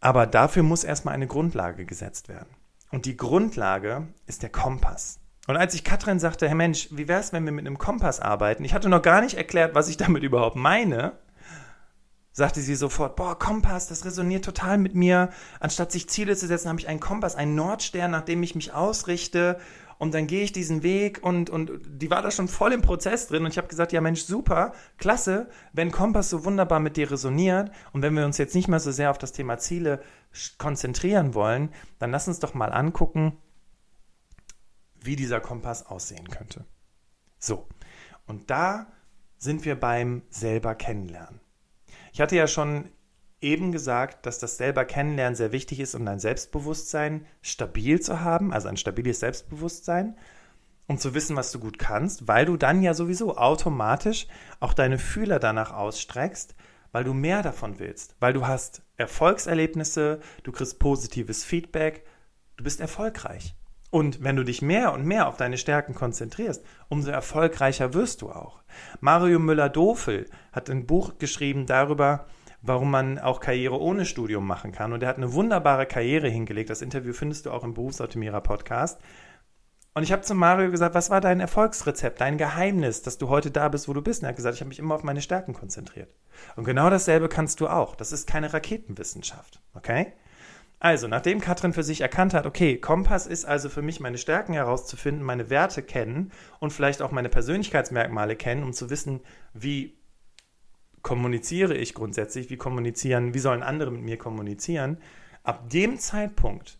Aber 0.00 0.26
dafür 0.26 0.62
muss 0.62 0.84
erstmal 0.84 1.14
eine 1.14 1.26
Grundlage 1.26 1.84
gesetzt 1.84 2.28
werden. 2.28 2.48
Und 2.90 3.04
die 3.04 3.16
Grundlage 3.16 4.08
ist 4.26 4.42
der 4.42 4.50
Kompass. 4.50 5.20
Und 5.46 5.56
als 5.56 5.74
ich 5.74 5.82
Katrin 5.82 6.20
sagte, 6.20 6.46
Herr 6.46 6.54
Mensch, 6.54 6.88
wie 6.90 7.08
wäre 7.08 7.20
es, 7.20 7.32
wenn 7.32 7.44
wir 7.44 7.52
mit 7.52 7.66
einem 7.66 7.78
Kompass 7.78 8.20
arbeiten? 8.20 8.64
Ich 8.64 8.74
hatte 8.74 8.88
noch 8.88 9.02
gar 9.02 9.20
nicht 9.20 9.34
erklärt, 9.34 9.74
was 9.74 9.88
ich 9.88 9.96
damit 9.96 10.22
überhaupt 10.22 10.56
meine 10.56 11.18
sagte 12.38 12.60
sie 12.60 12.76
sofort, 12.76 13.16
boah, 13.16 13.36
Kompass, 13.36 13.88
das 13.88 14.04
resoniert 14.04 14.44
total 14.44 14.78
mit 14.78 14.94
mir. 14.94 15.30
Anstatt 15.58 15.90
sich 15.90 16.08
Ziele 16.08 16.36
zu 16.36 16.46
setzen, 16.46 16.68
habe 16.68 16.78
ich 16.78 16.86
einen 16.86 17.00
Kompass, 17.00 17.34
einen 17.34 17.56
Nordstern, 17.56 18.12
nach 18.12 18.22
dem 18.22 18.42
ich 18.44 18.54
mich 18.54 18.72
ausrichte. 18.72 19.58
Und 19.98 20.14
dann 20.14 20.28
gehe 20.28 20.44
ich 20.44 20.52
diesen 20.52 20.84
Weg 20.84 21.24
und, 21.24 21.50
und 21.50 21.80
die 21.84 22.10
war 22.10 22.22
da 22.22 22.30
schon 22.30 22.46
voll 22.46 22.72
im 22.72 22.80
Prozess 22.80 23.26
drin. 23.26 23.44
Und 23.44 23.50
ich 23.50 23.58
habe 23.58 23.66
gesagt, 23.66 23.92
ja 23.92 24.00
Mensch, 24.00 24.22
super, 24.22 24.72
klasse, 24.98 25.50
wenn 25.72 25.90
Kompass 25.90 26.30
so 26.30 26.44
wunderbar 26.44 26.78
mit 26.78 26.96
dir 26.96 27.10
resoniert 27.10 27.72
und 27.92 28.02
wenn 28.02 28.14
wir 28.14 28.24
uns 28.24 28.38
jetzt 28.38 28.54
nicht 28.54 28.68
mehr 28.68 28.78
so 28.78 28.92
sehr 28.92 29.10
auf 29.10 29.18
das 29.18 29.32
Thema 29.32 29.58
Ziele 29.58 30.00
konzentrieren 30.58 31.34
wollen, 31.34 31.70
dann 31.98 32.12
lass 32.12 32.28
uns 32.28 32.38
doch 32.38 32.54
mal 32.54 32.72
angucken, 32.72 33.36
wie 35.00 35.16
dieser 35.16 35.40
Kompass 35.40 35.84
aussehen 35.84 36.28
könnte. 36.28 36.64
So, 37.40 37.66
und 38.26 38.48
da 38.50 38.86
sind 39.38 39.64
wir 39.64 39.78
beim 39.78 40.22
selber 40.30 40.76
kennenlernen. 40.76 41.40
Ich 42.12 42.20
hatte 42.20 42.36
ja 42.36 42.46
schon 42.46 42.90
eben 43.40 43.72
gesagt, 43.72 44.26
dass 44.26 44.38
das 44.38 44.56
selber 44.56 44.84
Kennenlernen 44.84 45.36
sehr 45.36 45.52
wichtig 45.52 45.80
ist, 45.80 45.94
um 45.94 46.04
dein 46.04 46.18
Selbstbewusstsein 46.18 47.26
stabil 47.42 48.00
zu 48.00 48.20
haben, 48.20 48.52
also 48.52 48.68
ein 48.68 48.76
stabiles 48.76 49.20
Selbstbewusstsein, 49.20 50.16
um 50.86 50.98
zu 50.98 51.14
wissen, 51.14 51.36
was 51.36 51.52
du 51.52 51.60
gut 51.60 51.78
kannst, 51.78 52.26
weil 52.26 52.46
du 52.46 52.56
dann 52.56 52.82
ja 52.82 52.94
sowieso 52.94 53.36
automatisch 53.36 54.26
auch 54.58 54.74
deine 54.74 54.98
Fühler 54.98 55.38
danach 55.38 55.72
ausstreckst, 55.72 56.54
weil 56.92 57.04
du 57.04 57.14
mehr 57.14 57.42
davon 57.42 57.78
willst, 57.78 58.16
weil 58.18 58.32
du 58.32 58.46
hast 58.46 58.82
Erfolgserlebnisse, 58.96 60.20
du 60.42 60.52
kriegst 60.52 60.78
positives 60.78 61.44
Feedback, 61.44 62.04
du 62.56 62.64
bist 62.64 62.80
erfolgreich. 62.80 63.54
Und 63.90 64.22
wenn 64.22 64.36
du 64.36 64.44
dich 64.44 64.60
mehr 64.60 64.92
und 64.92 65.06
mehr 65.06 65.28
auf 65.28 65.36
deine 65.36 65.56
Stärken 65.56 65.94
konzentrierst, 65.94 66.64
umso 66.88 67.10
erfolgreicher 67.10 67.94
wirst 67.94 68.20
du 68.20 68.30
auch. 68.30 68.62
Mario 69.00 69.38
Müller-Dofel 69.38 70.26
hat 70.52 70.68
ein 70.68 70.86
Buch 70.86 71.18
geschrieben 71.18 71.64
darüber, 71.64 72.26
warum 72.60 72.90
man 72.90 73.18
auch 73.18 73.40
Karriere 73.40 73.80
ohne 73.80 74.04
Studium 74.04 74.46
machen 74.46 74.72
kann. 74.72 74.92
Und 74.92 75.02
er 75.02 75.08
hat 75.08 75.16
eine 75.16 75.32
wunderbare 75.32 75.86
Karriere 75.86 76.28
hingelegt. 76.28 76.68
Das 76.68 76.82
Interview 76.82 77.12
findest 77.12 77.46
du 77.46 77.50
auch 77.50 77.64
im 77.64 77.72
Berufsoptimierer 77.74 78.42
Podcast. 78.42 79.00
Und 79.94 80.02
ich 80.02 80.12
habe 80.12 80.22
zu 80.22 80.34
Mario 80.34 80.70
gesagt, 80.70 80.94
was 80.94 81.10
war 81.10 81.20
dein 81.20 81.40
Erfolgsrezept, 81.40 82.20
dein 82.20 82.38
Geheimnis, 82.38 83.02
dass 83.02 83.18
du 83.18 83.28
heute 83.30 83.50
da 83.50 83.68
bist, 83.68 83.88
wo 83.88 83.94
du 83.94 84.02
bist? 84.02 84.20
Und 84.20 84.26
er 84.26 84.28
hat 84.28 84.36
gesagt, 84.36 84.54
ich 84.54 84.60
habe 84.60 84.68
mich 84.68 84.78
immer 84.78 84.94
auf 84.94 85.02
meine 85.02 85.22
Stärken 85.22 85.54
konzentriert. 85.54 86.14
Und 86.56 86.64
genau 86.64 86.90
dasselbe 86.90 87.28
kannst 87.28 87.60
du 87.60 87.68
auch. 87.68 87.96
Das 87.96 88.12
ist 88.12 88.28
keine 88.28 88.52
Raketenwissenschaft. 88.52 89.60
Okay? 89.74 90.12
Also, 90.80 91.08
nachdem 91.08 91.40
Katrin 91.40 91.72
für 91.72 91.82
sich 91.82 92.00
erkannt 92.00 92.34
hat, 92.34 92.46
okay, 92.46 92.78
Kompass 92.78 93.26
ist 93.26 93.44
also 93.44 93.68
für 93.68 93.82
mich 93.82 93.98
meine 93.98 94.18
Stärken 94.18 94.52
herauszufinden, 94.52 95.24
meine 95.24 95.50
Werte 95.50 95.82
kennen 95.82 96.30
und 96.60 96.72
vielleicht 96.72 97.02
auch 97.02 97.10
meine 97.10 97.28
Persönlichkeitsmerkmale 97.28 98.36
kennen, 98.36 98.62
um 98.62 98.72
zu 98.72 98.88
wissen, 98.88 99.20
wie 99.52 99.98
kommuniziere 101.02 101.74
ich 101.74 101.94
grundsätzlich, 101.94 102.48
wie 102.50 102.56
kommunizieren, 102.56 103.34
wie 103.34 103.38
sollen 103.40 103.62
andere 103.62 103.90
mit 103.90 104.02
mir 104.02 104.18
kommunizieren. 104.18 104.98
Ab 105.42 105.68
dem 105.70 105.98
Zeitpunkt 105.98 106.78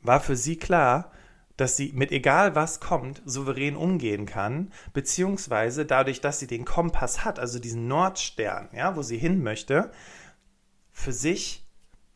war 0.00 0.20
für 0.20 0.36
sie 0.36 0.56
klar, 0.56 1.10
dass 1.56 1.76
sie 1.76 1.92
mit 1.92 2.12
egal 2.12 2.54
was 2.54 2.80
kommt, 2.80 3.22
souverän 3.24 3.76
umgehen 3.76 4.26
kann, 4.26 4.72
beziehungsweise 4.92 5.86
dadurch, 5.86 6.20
dass 6.20 6.38
sie 6.38 6.46
den 6.46 6.64
Kompass 6.64 7.24
hat, 7.24 7.38
also 7.38 7.58
diesen 7.58 7.88
Nordstern, 7.88 8.68
ja, 8.72 8.96
wo 8.96 9.02
sie 9.02 9.18
hin 9.18 9.42
möchte, 9.42 9.90
für 10.90 11.12
sich 11.12 11.64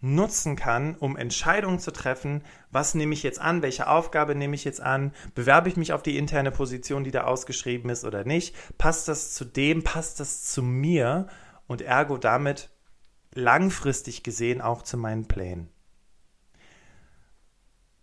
nutzen 0.01 0.57
kann, 0.57 0.95
um 0.95 1.17
Entscheidungen 1.17 1.79
zu 1.79 1.91
treffen, 1.91 2.43
was 2.71 2.95
nehme 2.95 3.15
ich 3.15 3.23
jetzt 3.23 3.41
an, 3.41 3.63
welche 3.63 3.89
Aufgabe 3.89 4.35
nehme 4.35 4.55
ich 4.55 4.65
jetzt 4.65 4.81
an, 4.81 5.13
bewerbe 5.35 5.69
ich 5.69 5.77
mich 5.77 5.93
auf 5.93 6.03
die 6.03 6.19
interne 6.19 6.51
Position, 6.51 7.05
die 7.05 7.11
da 7.11 7.25
ausgeschrieben 7.25 7.91
ist 7.91 8.05
oder 8.05 8.25
nicht, 8.25 8.55
passt 8.79 9.09
das 9.09 9.35
zu 9.35 9.45
dem, 9.45 9.85
passt 9.85 10.21
das 10.21 10.45
zu 10.45 10.63
mir? 10.63 11.27
Und 11.69 11.83
ergo 11.83 12.17
damit 12.17 12.71
langfristig 13.35 14.23
gesehen 14.23 14.61
auch 14.61 14.83
zu 14.83 14.97
meinen 14.97 15.27
Plänen. 15.27 15.69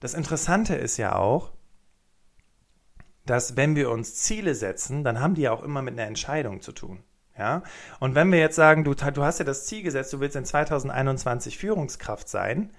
Das 0.02 0.14
Interessante 0.14 0.76
ist 0.76 0.98
ja 0.98 1.16
auch, 1.16 1.54
dass 3.26 3.56
wenn 3.56 3.76
wir 3.78 3.90
uns 3.90 4.16
Ziele 4.16 4.54
setzen, 4.54 5.06
dann 5.06 5.22
haben 5.22 5.36
die 5.36 5.44
ja 5.44 5.54
auch 5.54 5.64
immer 5.64 5.82
mit 5.82 5.94
einer 5.94 6.08
Entscheidung 6.08 6.62
zu 6.62 6.74
tun. 6.74 7.04
Ja? 7.38 7.63
Und 8.00 8.16
wenn 8.16 8.32
wir 8.32 8.40
jetzt 8.40 8.56
sagen, 8.56 8.84
du, 8.84 8.94
du 8.94 9.24
hast 9.24 9.40
ja 9.40 9.46
das 9.46 9.66
Ziel 9.66 9.84
gesetzt, 9.84 10.13
du 10.13 10.20
willst 10.20 10.36
in 10.36 10.46
2021 10.46 11.58
Führungskraft 11.58 12.30
sein, 12.30 12.72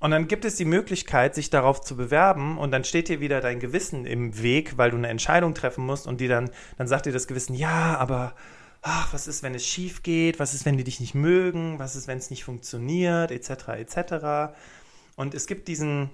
und 0.00 0.12
dann 0.12 0.28
gibt 0.28 0.44
es 0.44 0.54
die 0.54 0.64
Möglichkeit, 0.64 1.34
sich 1.34 1.50
darauf 1.50 1.80
zu 1.80 1.96
bewerben 1.96 2.56
und 2.56 2.70
dann 2.70 2.84
steht 2.84 3.08
dir 3.08 3.18
wieder 3.18 3.40
dein 3.40 3.58
Gewissen 3.58 4.06
im 4.06 4.40
Weg, 4.40 4.78
weil 4.78 4.92
du 4.92 4.96
eine 4.96 5.08
Entscheidung 5.08 5.54
treffen 5.54 5.84
musst 5.84 6.06
und 6.06 6.20
die 6.20 6.28
dann, 6.28 6.50
dann 6.76 6.86
sagt 6.86 7.06
dir 7.06 7.12
das 7.12 7.26
Gewissen, 7.26 7.54
ja, 7.54 7.96
aber 7.96 8.34
ach, 8.82 9.12
was 9.12 9.26
ist, 9.26 9.42
wenn 9.42 9.56
es 9.56 9.66
schief 9.66 10.04
geht? 10.04 10.38
Was 10.38 10.54
ist, 10.54 10.64
wenn 10.64 10.76
die 10.76 10.84
dich 10.84 11.00
nicht 11.00 11.16
mögen? 11.16 11.80
Was 11.80 11.96
ist, 11.96 12.06
wenn 12.06 12.18
es 12.18 12.30
nicht 12.30 12.44
funktioniert? 12.44 13.32
Etc. 13.32 13.50
etc. 13.68 14.54
Und 15.16 15.34
es 15.34 15.48
gibt 15.48 15.66
diesen, 15.66 16.10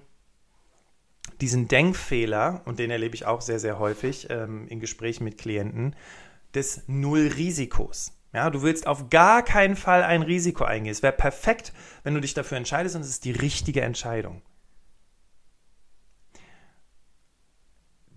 diesen 1.39 1.67
Denkfehler, 1.67 2.61
und 2.65 2.79
den 2.79 2.89
erlebe 2.89 3.13
ich 3.13 3.27
auch 3.27 3.41
sehr, 3.41 3.59
sehr 3.59 3.77
häufig 3.77 4.31
ähm, 4.31 4.67
in 4.67 4.79
Gesprächen 4.79 5.25
mit 5.25 5.37
Klienten, 5.37 5.95
des 6.55 6.83
Null-Risikos. 6.87 8.11
Ja, 8.33 8.49
du 8.49 8.63
willst 8.63 8.85
auf 8.85 9.09
gar 9.09 9.43
keinen 9.43 9.75
Fall 9.75 10.03
ein 10.03 10.21
Risiko 10.21 10.65
eingehen. 10.65 10.91
Es 10.91 11.03
wäre 11.03 11.13
perfekt, 11.13 11.71
wenn 12.03 12.13
du 12.13 12.19
dich 12.19 12.33
dafür 12.33 12.57
entscheidest 12.57 12.95
und 12.95 13.01
es 13.01 13.09
ist 13.09 13.25
die 13.25 13.31
richtige 13.31 13.81
Entscheidung. 13.81 14.41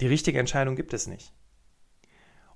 Die 0.00 0.06
richtige 0.06 0.38
Entscheidung 0.38 0.76
gibt 0.76 0.92
es 0.92 1.06
nicht. 1.06 1.32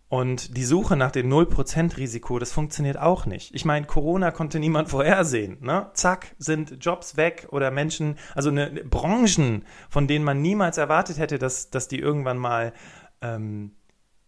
Und 0.09 0.59
die 0.59 0.65
Suche 0.65 0.95
nach 0.95 1.11
dem 1.11 1.33
0% 1.33 1.97
Risiko, 1.97 2.39
das 2.39 2.53
funktioniert 2.53 2.99
auch 2.99 3.25
nicht. 3.25 3.55
Ich 3.55 3.65
meine, 3.65 3.87
Corona 3.87 4.31
konnte 4.31 4.59
niemand 4.59 4.91
vorhersehen. 4.91 5.57
Ne? 5.63 5.91
Zack, 5.95 6.35
sind 6.39 6.85
Jobs 6.85 7.17
weg 7.17 7.49
oder 7.51 7.71
Menschen, 7.71 8.19
also 8.35 8.51
eine, 8.51 8.69
Branchen, 8.85 9.65
von 9.89 10.09
denen 10.09 10.25
man 10.25 10.43
niemals 10.43 10.77
erwartet 10.77 11.19
hätte, 11.19 11.39
dass, 11.39 11.71
dass 11.71 11.89
die 11.89 11.99
irgendwann 11.99 12.37
mal 12.37 12.75
ähm, 13.23 13.75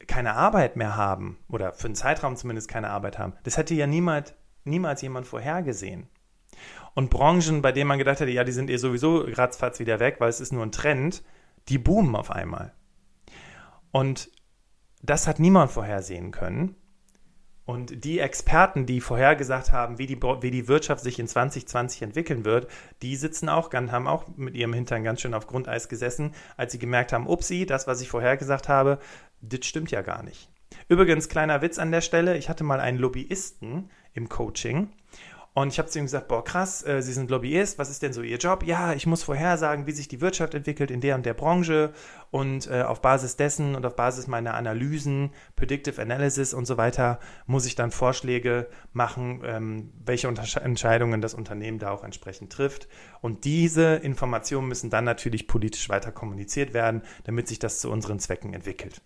keine 0.06 0.34
Arbeit 0.34 0.76
mehr 0.76 0.96
haben 0.96 1.38
oder 1.48 1.72
für 1.72 1.86
einen 1.86 1.94
Zeitraum 1.94 2.36
zumindest 2.36 2.68
keine 2.68 2.90
Arbeit 2.90 3.18
haben, 3.18 3.34
das 3.44 3.56
hätte 3.56 3.74
ja 3.74 3.86
niemals, 3.86 4.34
niemals 4.64 5.02
jemand 5.02 5.26
vorhergesehen. 5.26 6.08
Und 6.94 7.10
Branchen, 7.10 7.62
bei 7.62 7.72
denen 7.72 7.88
man 7.88 7.98
gedacht 7.98 8.20
hätte, 8.20 8.30
ja, 8.30 8.44
die 8.44 8.52
sind 8.52 8.70
eh 8.70 8.76
sowieso 8.76 9.24
ratzfatz 9.26 9.80
wieder 9.80 9.98
weg, 9.98 10.16
weil 10.18 10.28
es 10.28 10.40
ist 10.40 10.52
nur 10.52 10.62
ein 10.62 10.72
Trend, 10.72 11.24
die 11.68 11.78
boomen 11.78 12.14
auf 12.14 12.30
einmal. 12.30 12.72
Und 13.90 14.30
das 15.02 15.26
hat 15.26 15.38
niemand 15.38 15.70
vorhersehen 15.70 16.30
können. 16.30 16.76
Und 17.66 18.04
die 18.04 18.18
Experten, 18.18 18.84
die 18.84 19.00
vorhergesagt 19.00 19.72
haben, 19.72 19.98
wie 19.98 20.06
die, 20.06 20.20
wie 20.20 20.50
die 20.50 20.68
Wirtschaft 20.68 21.02
sich 21.02 21.18
in 21.18 21.26
2020 21.26 22.02
entwickeln 22.02 22.44
wird, 22.44 22.68
die 23.00 23.16
sitzen 23.16 23.48
auch, 23.48 23.72
haben 23.72 24.06
auch 24.06 24.28
mit 24.36 24.54
ihrem 24.54 24.74
Hintern 24.74 25.02
ganz 25.02 25.22
schön 25.22 25.32
auf 25.32 25.46
Grundeis 25.46 25.88
gesessen, 25.88 26.34
als 26.58 26.72
sie 26.72 26.78
gemerkt 26.78 27.14
haben, 27.14 27.26
upsi, 27.26 27.64
das, 27.64 27.86
was 27.86 28.02
ich 28.02 28.08
vorhergesagt 28.10 28.68
habe, 28.68 28.98
das 29.48 29.66
stimmt 29.66 29.90
ja 29.90 30.02
gar 30.02 30.22
nicht. 30.22 30.50
Übrigens, 30.88 31.28
kleiner 31.28 31.62
Witz 31.62 31.78
an 31.78 31.92
der 31.92 32.00
Stelle, 32.00 32.36
ich 32.36 32.48
hatte 32.48 32.64
mal 32.64 32.80
einen 32.80 32.98
Lobbyisten 32.98 33.90
im 34.12 34.28
Coaching 34.28 34.90
und 35.56 35.68
ich 35.68 35.78
habe 35.78 35.88
zu 35.88 36.00
ihm 36.00 36.06
gesagt, 36.06 36.26
boah, 36.26 36.42
krass, 36.42 36.84
äh, 36.84 37.00
Sie 37.00 37.12
sind 37.12 37.30
Lobbyist, 37.30 37.78
was 37.78 37.88
ist 37.88 38.02
denn 38.02 38.12
so 38.12 38.22
Ihr 38.22 38.38
Job? 38.38 38.64
Ja, 38.64 38.92
ich 38.92 39.06
muss 39.06 39.22
vorhersagen, 39.22 39.86
wie 39.86 39.92
sich 39.92 40.08
die 40.08 40.20
Wirtschaft 40.20 40.52
entwickelt 40.54 40.90
in 40.90 41.00
der 41.00 41.14
und 41.14 41.24
der 41.24 41.34
Branche 41.34 41.92
und 42.32 42.66
äh, 42.66 42.82
auf 42.82 43.00
Basis 43.00 43.36
dessen 43.36 43.76
und 43.76 43.86
auf 43.86 43.94
Basis 43.94 44.26
meiner 44.26 44.54
Analysen, 44.54 45.30
Predictive 45.54 46.02
Analysis 46.02 46.54
und 46.54 46.66
so 46.66 46.76
weiter, 46.76 47.20
muss 47.46 47.66
ich 47.66 47.76
dann 47.76 47.92
Vorschläge 47.92 48.66
machen, 48.92 49.42
ähm, 49.44 49.92
welche 50.04 50.26
Entscheidungen 50.26 51.20
das 51.20 51.34
Unternehmen 51.34 51.78
da 51.78 51.92
auch 51.92 52.02
entsprechend 52.02 52.52
trifft. 52.52 52.88
Und 53.20 53.44
diese 53.44 53.94
Informationen 53.94 54.66
müssen 54.66 54.90
dann 54.90 55.04
natürlich 55.04 55.46
politisch 55.46 55.88
weiter 55.88 56.10
kommuniziert 56.10 56.74
werden, 56.74 57.02
damit 57.22 57.46
sich 57.46 57.60
das 57.60 57.78
zu 57.78 57.92
unseren 57.92 58.18
Zwecken 58.18 58.54
entwickelt. 58.54 59.02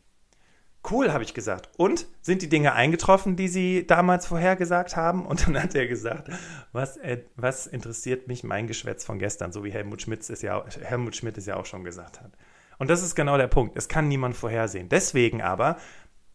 Cool, 0.89 1.13
habe 1.13 1.25
ich 1.25 1.35
gesagt. 1.35 1.69
Und 1.77 2.07
sind 2.23 2.41
die 2.41 2.49
Dinge 2.49 2.73
eingetroffen, 2.73 3.37
die 3.37 3.49
Sie 3.49 3.87
damals 3.87 4.27
vorhergesagt 4.27 4.97
haben? 4.97 5.27
Und 5.27 5.47
dann 5.47 5.63
hat 5.63 5.75
er 5.75 5.87
gesagt, 5.87 6.31
was, 6.73 6.97
äh, 6.99 7.25
was 7.37 7.67
interessiert 7.67 8.29
mich 8.29 8.45
mein 8.45 8.67
Geschwätz 8.67 9.05
von 9.05 9.19
gestern, 9.19 9.53
so 9.53 9.65
wie 9.65 9.73
Helmut 9.73 10.01
Schmidt 10.03 10.29
es 10.31 10.41
ja, 10.41 10.65
Helmut 10.83 11.17
Schmidt 11.17 11.37
es 11.37 11.47
ja 11.47 11.57
auch 11.57 11.67
schon 11.67 11.85
gesagt 11.85 12.21
hat. 12.21 12.33
Und 12.79 12.89
das 12.89 13.03
ist 13.03 13.17
genau 13.17 13.37
der 13.37 13.49
Punkt. 13.49 13.77
Es 13.77 13.89
kann 13.89 14.09
niemand 14.09 14.37
vorhersehen. 14.37 14.89
Deswegen 14.89 15.43
aber, 15.43 15.79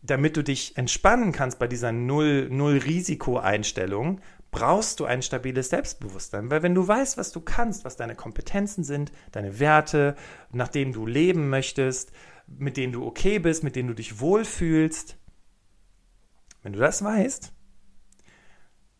damit 0.02 0.36
du 0.36 0.44
dich 0.44 0.78
entspannen 0.78 1.32
kannst 1.32 1.58
bei 1.58 1.68
dieser 1.68 1.94
Null-Risiko-Einstellung, 1.94 4.20
brauchst 4.54 5.02
du 5.02 5.06
ein 5.06 5.22
stabiles 5.22 5.70
Selbstbewusstsein. 5.70 6.50
Weil 6.50 6.64
wenn 6.64 6.76
du 6.76 6.88
weißt, 6.88 7.18
was 7.18 7.34
du 7.34 7.42
kannst, 7.42 7.84
was 7.84 7.98
deine 7.98 8.16
Kompetenzen 8.16 8.86
sind, 8.86 9.12
deine 9.34 9.60
Werte, 9.60 10.16
nach 10.52 10.70
denen 10.70 10.94
du 10.94 11.06
leben 11.06 11.50
möchtest, 11.50 12.14
mit 12.48 12.78
denen 12.78 12.94
du 12.94 13.06
okay 13.06 13.40
bist, 13.40 13.64
mit 13.64 13.76
denen 13.76 13.90
du 13.90 13.96
dich 13.96 14.22
wohlfühlst. 14.22 15.18
Wenn 16.62 16.74
du 16.74 16.80
das 16.80 17.04
weißt, 17.04 17.52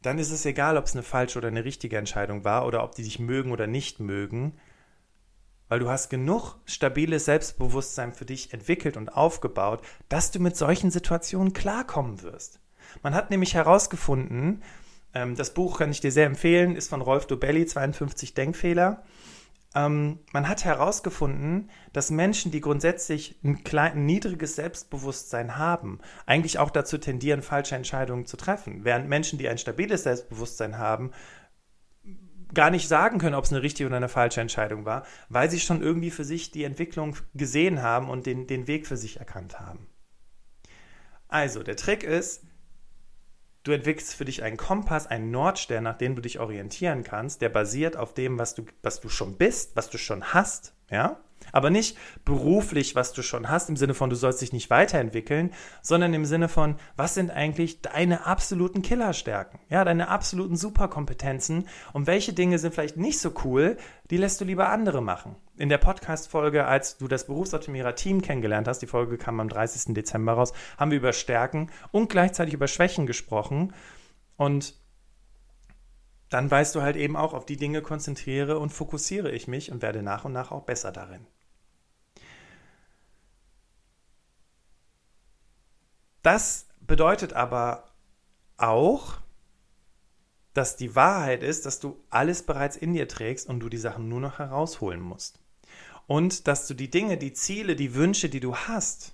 dann 0.02 0.20
ist 0.20 0.32
es 0.32 0.46
egal, 0.46 0.76
ob 0.76 0.86
es 0.86 0.94
eine 0.94 1.04
falsche 1.04 1.38
oder 1.38 1.48
eine 1.48 1.64
richtige 1.64 1.98
Entscheidung 1.98 2.44
war 2.44 2.66
oder 2.66 2.84
ob 2.84 2.96
die 2.96 3.04
dich 3.04 3.20
mögen 3.20 3.52
oder 3.52 3.68
nicht 3.68 4.02
mögen, 4.02 4.58
weil 5.70 5.80
du 5.80 5.90
hast 5.90 6.10
genug 6.10 6.58
stabiles 6.66 7.26
Selbstbewusstsein 7.26 8.12
für 8.12 8.26
dich 8.26 8.54
entwickelt 8.54 8.98
und 8.98 9.16
aufgebaut, 9.16 9.82
dass 10.10 10.32
du 10.32 10.40
mit 10.40 10.58
solchen 10.58 10.92
Situationen 10.92 11.54
klarkommen 11.54 12.22
wirst. 12.22 12.60
Man 13.02 13.16
hat 13.16 13.30
nämlich 13.30 13.54
herausgefunden, 13.54 14.62
ähm, 15.14 15.36
das 15.36 15.54
Buch 15.54 15.80
kann 15.80 15.92
ich 15.92 16.02
dir 16.02 16.12
sehr 16.12 16.26
empfehlen, 16.26 16.76
ist 16.76 16.90
von 16.90 17.02
Rolf 17.02 17.28
Dobelli, 17.28 17.66
52 17.66 18.34
Denkfehler 18.34 19.04
ähm, 19.76 20.20
man 20.32 20.48
hat 20.48 20.66
herausgefunden, 20.66 21.70
dass 21.94 22.12
Menschen, 22.12 22.52
die 22.52 22.62
grundsätzlich 22.62 23.40
ein, 23.44 23.64
klein, 23.64 23.94
ein 23.94 24.06
niedriges 24.06 24.56
Selbstbewusstsein 24.56 25.58
haben, 25.58 26.00
eigentlich 26.26 26.60
auch 26.60 26.70
dazu 26.70 26.98
tendieren, 26.98 27.42
falsche 27.42 27.76
Entscheidungen 27.76 28.26
zu 28.26 28.38
treffen. 28.38 28.84
Während 28.84 29.10
Menschen, 29.10 29.40
die 29.40 29.50
ein 29.50 29.58
stabiles 29.58 30.04
Selbstbewusstsein 30.04 30.78
haben, 30.78 31.12
gar 32.54 32.70
nicht 32.70 32.88
sagen 32.88 33.18
können, 33.18 33.34
ob 33.34 33.46
es 33.46 33.52
eine 33.52 33.64
richtige 33.64 33.88
oder 33.88 33.98
eine 33.98 34.10
falsche 34.10 34.42
Entscheidung 34.42 34.86
war, 34.86 35.08
weil 35.30 35.50
sie 35.50 35.60
schon 35.60 35.82
irgendwie 35.82 36.12
für 36.12 36.24
sich 36.24 36.52
die 36.52 36.66
Entwicklung 36.66 37.16
gesehen 37.34 37.82
haben 37.82 38.10
und 38.10 38.28
den, 38.28 38.46
den 38.46 38.68
Weg 38.68 38.86
für 38.86 38.98
sich 38.98 39.18
erkannt 39.18 39.60
haben. 39.60 39.88
Also, 41.28 41.64
der 41.64 41.78
Trick 41.78 42.04
ist, 42.04 42.44
Du 43.64 43.72
entwickelst 43.72 44.14
für 44.14 44.26
dich 44.26 44.44
einen 44.44 44.58
Kompass, 44.58 45.08
einen 45.08 45.32
Nordstern, 45.32 45.86
nach 45.86 45.98
dem 45.98 46.16
du 46.16 46.22
dich 46.22 46.40
orientieren 46.40 47.04
kannst, 47.04 47.42
der 47.42 47.48
basiert 47.48 47.96
auf 47.96 48.14
dem, 48.14 48.38
was 48.38 48.56
du, 48.56 48.66
was 48.82 49.00
du 49.00 49.08
schon 49.08 49.38
bist, 49.38 49.76
was 49.76 49.90
du 49.90 49.98
schon 49.98 50.34
hast, 50.34 50.76
ja? 50.92 51.22
Aber 51.52 51.70
nicht 51.70 51.98
beruflich, 52.26 52.96
was 52.96 53.14
du 53.14 53.22
schon 53.22 53.50
hast, 53.50 53.70
im 53.70 53.78
Sinne 53.78 53.94
von, 53.94 54.10
du 54.10 54.16
sollst 54.16 54.42
dich 54.42 54.54
nicht 54.54 54.70
weiterentwickeln, 54.70 55.52
sondern 55.82 56.14
im 56.14 56.26
Sinne 56.26 56.50
von, 56.50 56.76
was 56.96 57.14
sind 57.14 57.32
eigentlich 57.32 57.82
deine 57.82 58.26
absoluten 58.26 58.82
Killerstärken? 58.82 59.60
Ja, 59.70 59.84
deine 59.84 60.08
absoluten 60.08 60.56
Superkompetenzen 60.56 61.68
und 61.94 62.08
welche 62.08 62.34
Dinge 62.34 62.60
sind 62.60 62.74
vielleicht 62.74 62.98
nicht 62.98 63.20
so 63.20 63.34
cool, 63.44 63.78
die 64.10 64.18
lässt 64.18 64.40
du 64.42 64.46
lieber 64.46 64.70
andere 64.70 65.02
machen. 65.02 65.36
In 65.58 65.70
der 65.70 65.78
Podcast-Folge, 65.78 66.66
als 66.66 66.98
du 66.98 67.08
das 67.08 67.28
Berufsoptimierer-Team 67.28 68.22
kennengelernt 68.22 68.68
hast, 68.68 68.80
die 68.80 68.88
Folge 68.88 69.18
kam 69.18 69.40
am 69.40 69.50
30. 69.50 69.94
Dezember 69.94 70.34
raus, 70.34 70.54
haben 70.78 70.92
wir 70.92 70.98
über 70.98 71.14
Stärken 71.14 71.70
und 71.92 72.10
gleichzeitig 72.10 72.54
über 72.54 72.68
Schwächen 72.68 73.06
gesprochen. 73.06 73.74
Und 74.36 74.76
dann 76.30 76.50
weißt 76.50 76.74
du 76.74 76.82
halt 76.82 76.96
eben 76.96 77.16
auch, 77.16 77.34
auf 77.34 77.46
die 77.46 77.58
Dinge 77.58 77.84
konzentriere 77.84 78.58
und 78.58 78.72
fokussiere 78.72 79.32
ich 79.32 79.48
mich 79.48 79.72
und 79.72 79.84
werde 79.84 80.02
nach 80.02 80.26
und 80.26 80.34
nach 80.34 80.52
auch 80.52 80.64
besser 80.64 80.92
darin. 80.92 81.28
Das 86.24 86.68
bedeutet 86.82 87.34
aber 87.34 87.86
auch, 88.58 89.20
dass 90.54 90.76
die 90.78 90.96
Wahrheit 90.96 91.44
ist, 91.44 91.66
dass 91.66 91.80
du 91.80 92.02
alles 92.10 92.44
bereits 92.44 92.78
in 92.78 92.94
dir 92.94 93.08
trägst 93.08 93.48
und 93.48 93.60
du 93.60 93.70
die 93.70 93.78
Sachen 93.78 94.08
nur 94.08 94.22
noch 94.22 94.40
herausholen 94.40 95.02
musst. 95.02 95.40
Und 96.08 96.48
dass 96.48 96.68
du 96.68 96.74
die 96.74 96.90
Dinge, 96.90 97.18
die 97.18 97.34
Ziele, 97.34 97.76
die 97.76 97.96
Wünsche, 97.96 98.30
die 98.30 98.40
du 98.40 98.56
hast, 98.56 99.14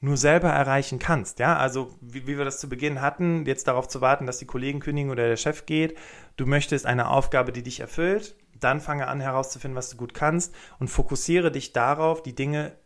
nur 0.00 0.16
selber 0.16 0.48
erreichen 0.50 0.98
kannst. 0.98 1.38
Ja, 1.40 1.56
also 1.56 1.94
wie, 2.00 2.26
wie, 2.26 2.38
wir 2.38 2.44
das 2.44 2.60
zu 2.60 2.68
Beginn 2.68 3.00
hatten, 3.00 3.44
jetzt 3.46 3.66
darauf 3.66 3.88
zu 3.88 4.00
warten, 4.00 4.26
dass 4.26 4.38
die 4.38 4.46
Kollegen 4.46 4.80
kündigen 4.80 5.10
oder 5.10 5.26
der 5.26 5.36
Chef 5.36 5.66
geht. 5.66 5.96
Du 6.36 6.46
möchtest 6.46 6.86
eine 6.86 7.08
Aufgabe, 7.08 7.52
die 7.52 7.64
dich 7.64 7.80
erfüllt. 7.80 8.36
Dann 8.58 8.80
fange 8.80 9.08
an 9.08 9.20
herauszufinden, 9.20 9.76
was 9.76 9.90
du 9.90 9.96
gut 9.96 10.14
kannst 10.14 10.54
und 10.78 10.88
fokussiere 10.88 11.50
dich 11.50 11.72
darauf, 11.72 12.22
die 12.22 12.34
Dinge 12.34 12.76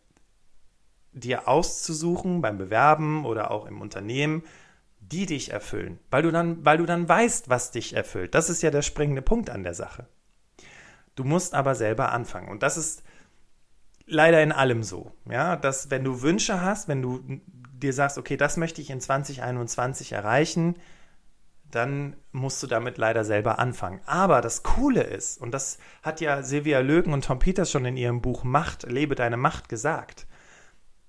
dir 1.13 1.47
auszusuchen 1.47 2.41
beim 2.41 2.57
Bewerben 2.57 3.25
oder 3.25 3.51
auch 3.51 3.65
im 3.65 3.81
Unternehmen, 3.81 4.43
die 4.99 5.25
dich 5.25 5.51
erfüllen, 5.51 5.99
weil 6.09 6.23
du 6.23 6.31
dann, 6.31 6.65
weil 6.65 6.77
du 6.77 6.85
dann 6.85 7.07
weißt, 7.07 7.49
was 7.49 7.71
dich 7.71 7.93
erfüllt. 7.95 8.33
Das 8.35 8.49
ist 8.49 8.61
ja 8.63 8.71
der 8.71 8.81
springende 8.81 9.21
Punkt 9.21 9.49
an 9.49 9.63
der 9.63 9.73
Sache. 9.73 10.07
Du 11.15 11.23
musst 11.23 11.53
aber 11.53 11.75
selber 11.75 12.11
anfangen 12.11 12.49
und 12.49 12.63
das 12.63 12.77
ist 12.77 13.03
leider 14.05 14.41
in 14.41 14.51
allem 14.51 14.83
so, 14.83 15.11
ja, 15.29 15.55
dass 15.55 15.91
wenn 15.91 16.03
du 16.03 16.21
Wünsche 16.21 16.61
hast, 16.61 16.87
wenn 16.87 17.01
du 17.01 17.21
dir 17.73 17.93
sagst, 17.93 18.17
okay, 18.17 18.37
das 18.37 18.57
möchte 18.57 18.81
ich 18.81 18.89
in 18.89 19.01
2021 19.01 20.13
erreichen, 20.13 20.75
dann 21.69 22.15
musst 22.31 22.61
du 22.61 22.67
damit 22.67 22.97
leider 22.97 23.23
selber 23.23 23.59
anfangen. 23.59 24.01
Aber 24.05 24.41
das 24.41 24.63
Coole 24.63 25.01
ist, 25.01 25.41
und 25.41 25.53
das 25.53 25.79
hat 26.01 26.21
ja 26.21 26.43
Silvia 26.43 26.79
Lögen 26.79 27.13
und 27.13 27.25
Tom 27.25 27.39
Peters 27.39 27.71
schon 27.71 27.85
in 27.85 27.97
ihrem 27.97 28.21
Buch 28.21 28.43
Macht, 28.43 28.83
lebe 28.83 29.15
deine 29.15 29.37
Macht 29.37 29.69
gesagt, 29.69 30.27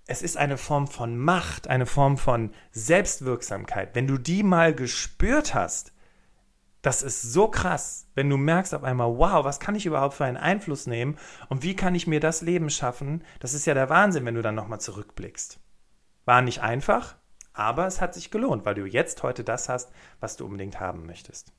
es 0.07 0.23
ist 0.23 0.37
eine 0.37 0.59
Form 0.59 0.87
von 0.87 1.17
Macht, 1.17 1.69
eine 1.69 1.87
Form 1.87 2.19
von 2.19 2.53
Selbstwirksamkeit. 2.73 3.95
Wenn 3.95 4.07
du 4.07 4.19
die 4.19 4.43
mal 4.43 4.75
gespürt 4.75 5.55
hast, 5.55 5.93
das 6.83 7.03
ist 7.03 7.23
so 7.23 7.49
krass, 7.49 8.09
wenn 8.15 8.29
du 8.29 8.37
merkst 8.37 8.75
auf 8.75 8.85
einmal, 8.85 9.17
wow, 9.17 9.43
was 9.43 9.59
kann 9.59 9.75
ich 9.75 9.87
überhaupt 9.87 10.15
für 10.15 10.27
einen 10.27 10.37
Einfluss 10.37 10.87
nehmen 10.87 11.17
und 11.49 11.63
wie 11.63 11.75
kann 11.75 11.95
ich 11.95 12.07
mir 12.07 12.21
das 12.21 12.43
Leben 12.43 12.69
schaffen? 12.69 13.25
Das 13.41 13.55
ist 13.55 13.65
ja 13.65 13.73
der 13.73 13.89
Wahnsinn, 13.89 14.27
wenn 14.27 14.35
du 14.35 14.43
dann 14.43 14.55
nochmal 14.55 14.81
zurückblickst. 14.81 15.59
War 16.27 16.43
nicht 16.43 16.61
einfach, 16.61 17.17
aber 17.55 17.87
es 17.87 18.03
hat 18.03 18.13
sich 18.13 18.31
gelohnt, 18.31 18.67
weil 18.67 18.75
du 18.75 18.85
jetzt 18.85 19.23
heute 19.23 19.45
das 19.45 19.71
hast, 19.71 19.93
was 20.21 20.37
du 20.37 20.45
unbedingt 20.45 20.79
haben 20.79 21.07
möchtest. 21.07 21.53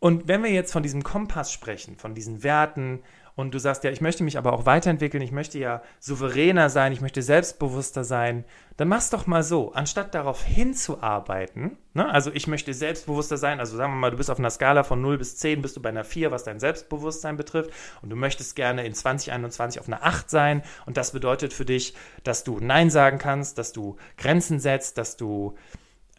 Und 0.00 0.28
wenn 0.28 0.42
wir 0.42 0.50
jetzt 0.50 0.72
von 0.72 0.82
diesem 0.82 1.04
Kompass 1.04 1.52
sprechen, 1.52 1.96
von 1.96 2.14
diesen 2.14 2.42
Werten, 2.42 3.04
und 3.34 3.54
du 3.54 3.58
sagst, 3.58 3.84
ja, 3.84 3.90
ich 3.90 4.00
möchte 4.00 4.24
mich 4.24 4.38
aber 4.38 4.52
auch 4.52 4.66
weiterentwickeln, 4.66 5.22
ich 5.22 5.32
möchte 5.32 5.58
ja 5.58 5.82
souveräner 6.00 6.68
sein, 6.68 6.92
ich 6.92 7.00
möchte 7.00 7.22
selbstbewusster 7.22 8.04
sein, 8.04 8.44
dann 8.76 8.88
mach's 8.88 9.10
doch 9.10 9.26
mal 9.26 9.42
so, 9.42 9.72
anstatt 9.72 10.14
darauf 10.14 10.42
hinzuarbeiten, 10.42 11.78
ne, 11.94 12.10
also 12.10 12.30
ich 12.32 12.46
möchte 12.46 12.74
selbstbewusster 12.74 13.36
sein, 13.36 13.60
also 13.60 13.76
sagen 13.76 13.92
wir 13.92 13.98
mal, 13.98 14.10
du 14.10 14.16
bist 14.16 14.30
auf 14.30 14.38
einer 14.38 14.50
Skala 14.50 14.82
von 14.82 15.00
0 15.00 15.18
bis 15.18 15.36
10, 15.36 15.62
bist 15.62 15.76
du 15.76 15.82
bei 15.82 15.88
einer 15.88 16.04
4, 16.04 16.30
was 16.30 16.44
dein 16.44 16.60
Selbstbewusstsein 16.60 17.36
betrifft 17.36 17.70
und 18.02 18.10
du 18.10 18.16
möchtest 18.16 18.56
gerne 18.56 18.84
in 18.84 18.94
2021 18.94 19.80
auf 19.80 19.88
einer 19.88 20.04
8 20.04 20.28
sein 20.28 20.62
und 20.86 20.96
das 20.96 21.12
bedeutet 21.12 21.52
für 21.52 21.64
dich, 21.64 21.94
dass 22.24 22.44
du 22.44 22.58
Nein 22.60 22.90
sagen 22.90 23.18
kannst, 23.18 23.58
dass 23.58 23.72
du 23.72 23.96
Grenzen 24.16 24.60
setzt, 24.60 24.98
dass 24.98 25.16
du 25.16 25.54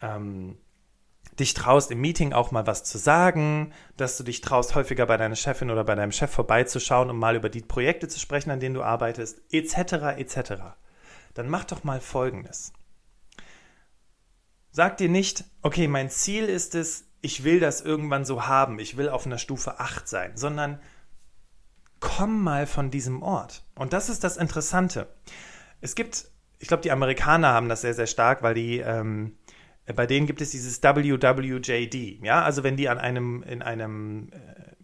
ähm, 0.02 0.56
dich 1.38 1.54
traust, 1.54 1.90
im 1.90 2.00
Meeting 2.00 2.32
auch 2.32 2.50
mal 2.50 2.66
was 2.66 2.84
zu 2.84 2.98
sagen, 2.98 3.72
dass 3.96 4.16
du 4.16 4.24
dich 4.24 4.40
traust, 4.40 4.74
häufiger 4.74 5.06
bei 5.06 5.16
deiner 5.16 5.36
Chefin 5.36 5.70
oder 5.70 5.84
bei 5.84 5.94
deinem 5.94 6.12
Chef 6.12 6.30
vorbeizuschauen, 6.30 7.10
um 7.10 7.18
mal 7.18 7.36
über 7.36 7.48
die 7.48 7.60
Projekte 7.60 8.08
zu 8.08 8.20
sprechen, 8.20 8.50
an 8.50 8.60
denen 8.60 8.74
du 8.74 8.82
arbeitest, 8.82 9.40
etc., 9.50 10.16
etc. 10.16 10.52
Dann 11.34 11.48
mach 11.48 11.64
doch 11.64 11.84
mal 11.84 12.00
Folgendes. 12.00 12.72
Sag 14.70 14.96
dir 14.96 15.08
nicht, 15.08 15.44
okay, 15.62 15.88
mein 15.88 16.10
Ziel 16.10 16.44
ist 16.46 16.74
es, 16.74 17.06
ich 17.20 17.44
will 17.44 17.60
das 17.60 17.80
irgendwann 17.80 18.24
so 18.24 18.46
haben, 18.46 18.78
ich 18.78 18.96
will 18.96 19.08
auf 19.08 19.24
einer 19.24 19.38
Stufe 19.38 19.80
8 19.80 20.08
sein, 20.08 20.36
sondern 20.36 20.80
komm 22.00 22.42
mal 22.42 22.66
von 22.66 22.90
diesem 22.90 23.22
Ort. 23.22 23.64
Und 23.74 23.92
das 23.92 24.08
ist 24.08 24.24
das 24.24 24.36
Interessante. 24.36 25.08
Es 25.80 25.94
gibt, 25.94 26.28
ich 26.58 26.68
glaube, 26.68 26.82
die 26.82 26.90
Amerikaner 26.90 27.48
haben 27.48 27.68
das 27.68 27.80
sehr, 27.80 27.94
sehr 27.94 28.06
stark, 28.06 28.42
weil 28.42 28.54
die 28.54 28.78
ähm, 28.78 29.38
bei 29.92 30.06
denen 30.06 30.26
gibt 30.26 30.40
es 30.40 30.50
dieses 30.50 30.82
WWJD. 30.82 32.24
Ja, 32.24 32.42
also 32.42 32.62
wenn 32.62 32.76
die 32.76 32.88
an 32.88 32.98
einem, 32.98 33.42
in 33.42 33.60
einem 33.60 34.30
äh, 34.32 34.74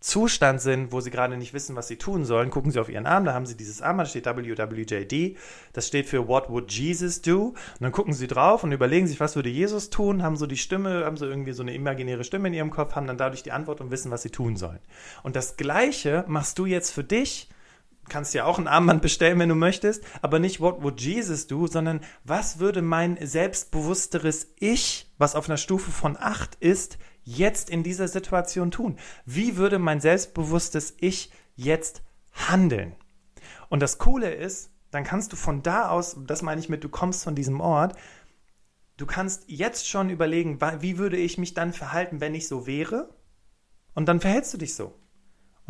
Zustand 0.00 0.62
sind, 0.62 0.92
wo 0.92 1.00
sie 1.00 1.10
gerade 1.10 1.36
nicht 1.36 1.52
wissen, 1.52 1.76
was 1.76 1.88
sie 1.88 1.96
tun 1.96 2.24
sollen, 2.24 2.50
gucken 2.50 2.70
sie 2.72 2.80
auf 2.80 2.88
ihren 2.88 3.06
Arm, 3.06 3.26
da 3.26 3.34
haben 3.34 3.44
sie 3.44 3.56
dieses 3.56 3.82
Arm, 3.82 3.98
da 3.98 4.06
steht 4.06 4.24
WWJD, 4.24 5.36
das 5.74 5.86
steht 5.86 6.06
für 6.06 6.26
What 6.26 6.48
would 6.48 6.72
Jesus 6.72 7.20
do? 7.20 7.48
Und 7.48 7.80
dann 7.80 7.92
gucken 7.92 8.14
sie 8.14 8.26
drauf 8.26 8.64
und 8.64 8.72
überlegen 8.72 9.06
sich, 9.06 9.20
was 9.20 9.36
würde 9.36 9.50
Jesus 9.50 9.90
tun, 9.90 10.22
haben 10.22 10.36
so 10.36 10.46
die 10.46 10.56
Stimme, 10.56 11.04
haben 11.04 11.18
so 11.18 11.26
irgendwie 11.26 11.52
so 11.52 11.62
eine 11.62 11.74
imaginäre 11.74 12.24
Stimme 12.24 12.48
in 12.48 12.54
ihrem 12.54 12.70
Kopf, 12.70 12.94
haben 12.94 13.06
dann 13.06 13.18
dadurch 13.18 13.42
die 13.42 13.52
Antwort 13.52 13.82
und 13.82 13.90
wissen, 13.90 14.10
was 14.10 14.22
sie 14.22 14.30
tun 14.30 14.56
sollen. 14.56 14.80
Und 15.22 15.36
das 15.36 15.58
Gleiche 15.58 16.24
machst 16.28 16.58
du 16.58 16.64
jetzt 16.64 16.92
für 16.92 17.04
dich, 17.04 17.50
kannst 18.10 18.34
ja 18.34 18.44
auch 18.44 18.58
ein 18.58 18.68
Armband 18.68 19.00
bestellen, 19.00 19.38
wenn 19.38 19.48
du 19.48 19.54
möchtest, 19.54 20.04
aber 20.20 20.38
nicht 20.38 20.60
What 20.60 20.82
would 20.82 21.00
Jesus 21.00 21.46
do, 21.46 21.66
sondern 21.66 22.00
was 22.24 22.58
würde 22.58 22.82
mein 22.82 23.16
selbstbewussteres 23.24 24.48
Ich, 24.58 25.10
was 25.16 25.34
auf 25.34 25.48
einer 25.48 25.56
Stufe 25.56 25.90
von 25.90 26.18
8 26.18 26.56
ist, 26.56 26.98
jetzt 27.24 27.70
in 27.70 27.82
dieser 27.82 28.08
Situation 28.08 28.70
tun? 28.70 28.98
Wie 29.24 29.56
würde 29.56 29.78
mein 29.78 30.00
selbstbewusstes 30.00 30.94
Ich 30.98 31.32
jetzt 31.56 32.02
handeln? 32.32 32.94
Und 33.70 33.80
das 33.80 33.96
Coole 33.96 34.34
ist, 34.34 34.70
dann 34.90 35.04
kannst 35.04 35.32
du 35.32 35.36
von 35.36 35.62
da 35.62 35.88
aus, 35.88 36.16
das 36.26 36.42
meine 36.42 36.60
ich 36.60 36.68
mit, 36.68 36.84
du 36.84 36.88
kommst 36.88 37.24
von 37.24 37.34
diesem 37.34 37.60
Ort, 37.60 37.96
du 38.96 39.06
kannst 39.06 39.44
jetzt 39.46 39.88
schon 39.88 40.10
überlegen, 40.10 40.60
wie 40.80 40.98
würde 40.98 41.16
ich 41.16 41.38
mich 41.38 41.54
dann 41.54 41.72
verhalten, 41.72 42.20
wenn 42.20 42.34
ich 42.34 42.48
so 42.48 42.66
wäre? 42.66 43.14
Und 43.94 44.06
dann 44.06 44.20
verhältst 44.20 44.52
du 44.52 44.58
dich 44.58 44.74
so. 44.74 44.94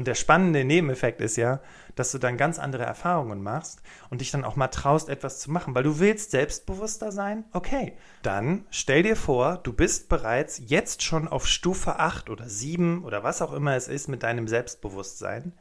Und 0.01 0.07
der 0.07 0.15
spannende 0.15 0.65
Nebeneffekt 0.65 1.21
ist 1.21 1.37
ja, 1.37 1.61
dass 1.95 2.11
du 2.11 2.17
dann 2.17 2.39
ganz 2.39 2.59
andere 2.59 2.85
Erfahrungen 2.85 3.43
machst 3.43 3.83
und 4.09 4.23
dich 4.23 4.31
dann 4.31 4.47
auch 4.47 4.57
mal 4.57 4.69
traust, 4.69 5.11
etwas 5.11 5.41
zu 5.41 5.51
machen, 5.51 5.75
weil 5.75 5.83
du 5.83 5.99
willst 5.99 6.31
selbstbewusster 6.31 7.13
sein. 7.13 7.45
Okay, 7.53 7.99
dann 8.23 8.65
stell 8.71 9.03
dir 9.03 9.15
vor, 9.15 9.59
du 9.59 9.75
bist 9.75 10.09
bereits 10.09 10.59
jetzt 10.65 11.03
schon 11.03 11.29
auf 11.29 11.47
Stufe 11.47 11.99
8 11.99 12.31
oder 12.31 12.49
7 12.49 13.05
oder 13.05 13.25
was 13.25 13.43
auch 13.43 13.53
immer 13.53 13.77
es 13.77 13.89
ist 13.89 14.09
mit 14.09 14.23
deinem 14.23 14.49
Selbstbewusstsein, 14.49 15.53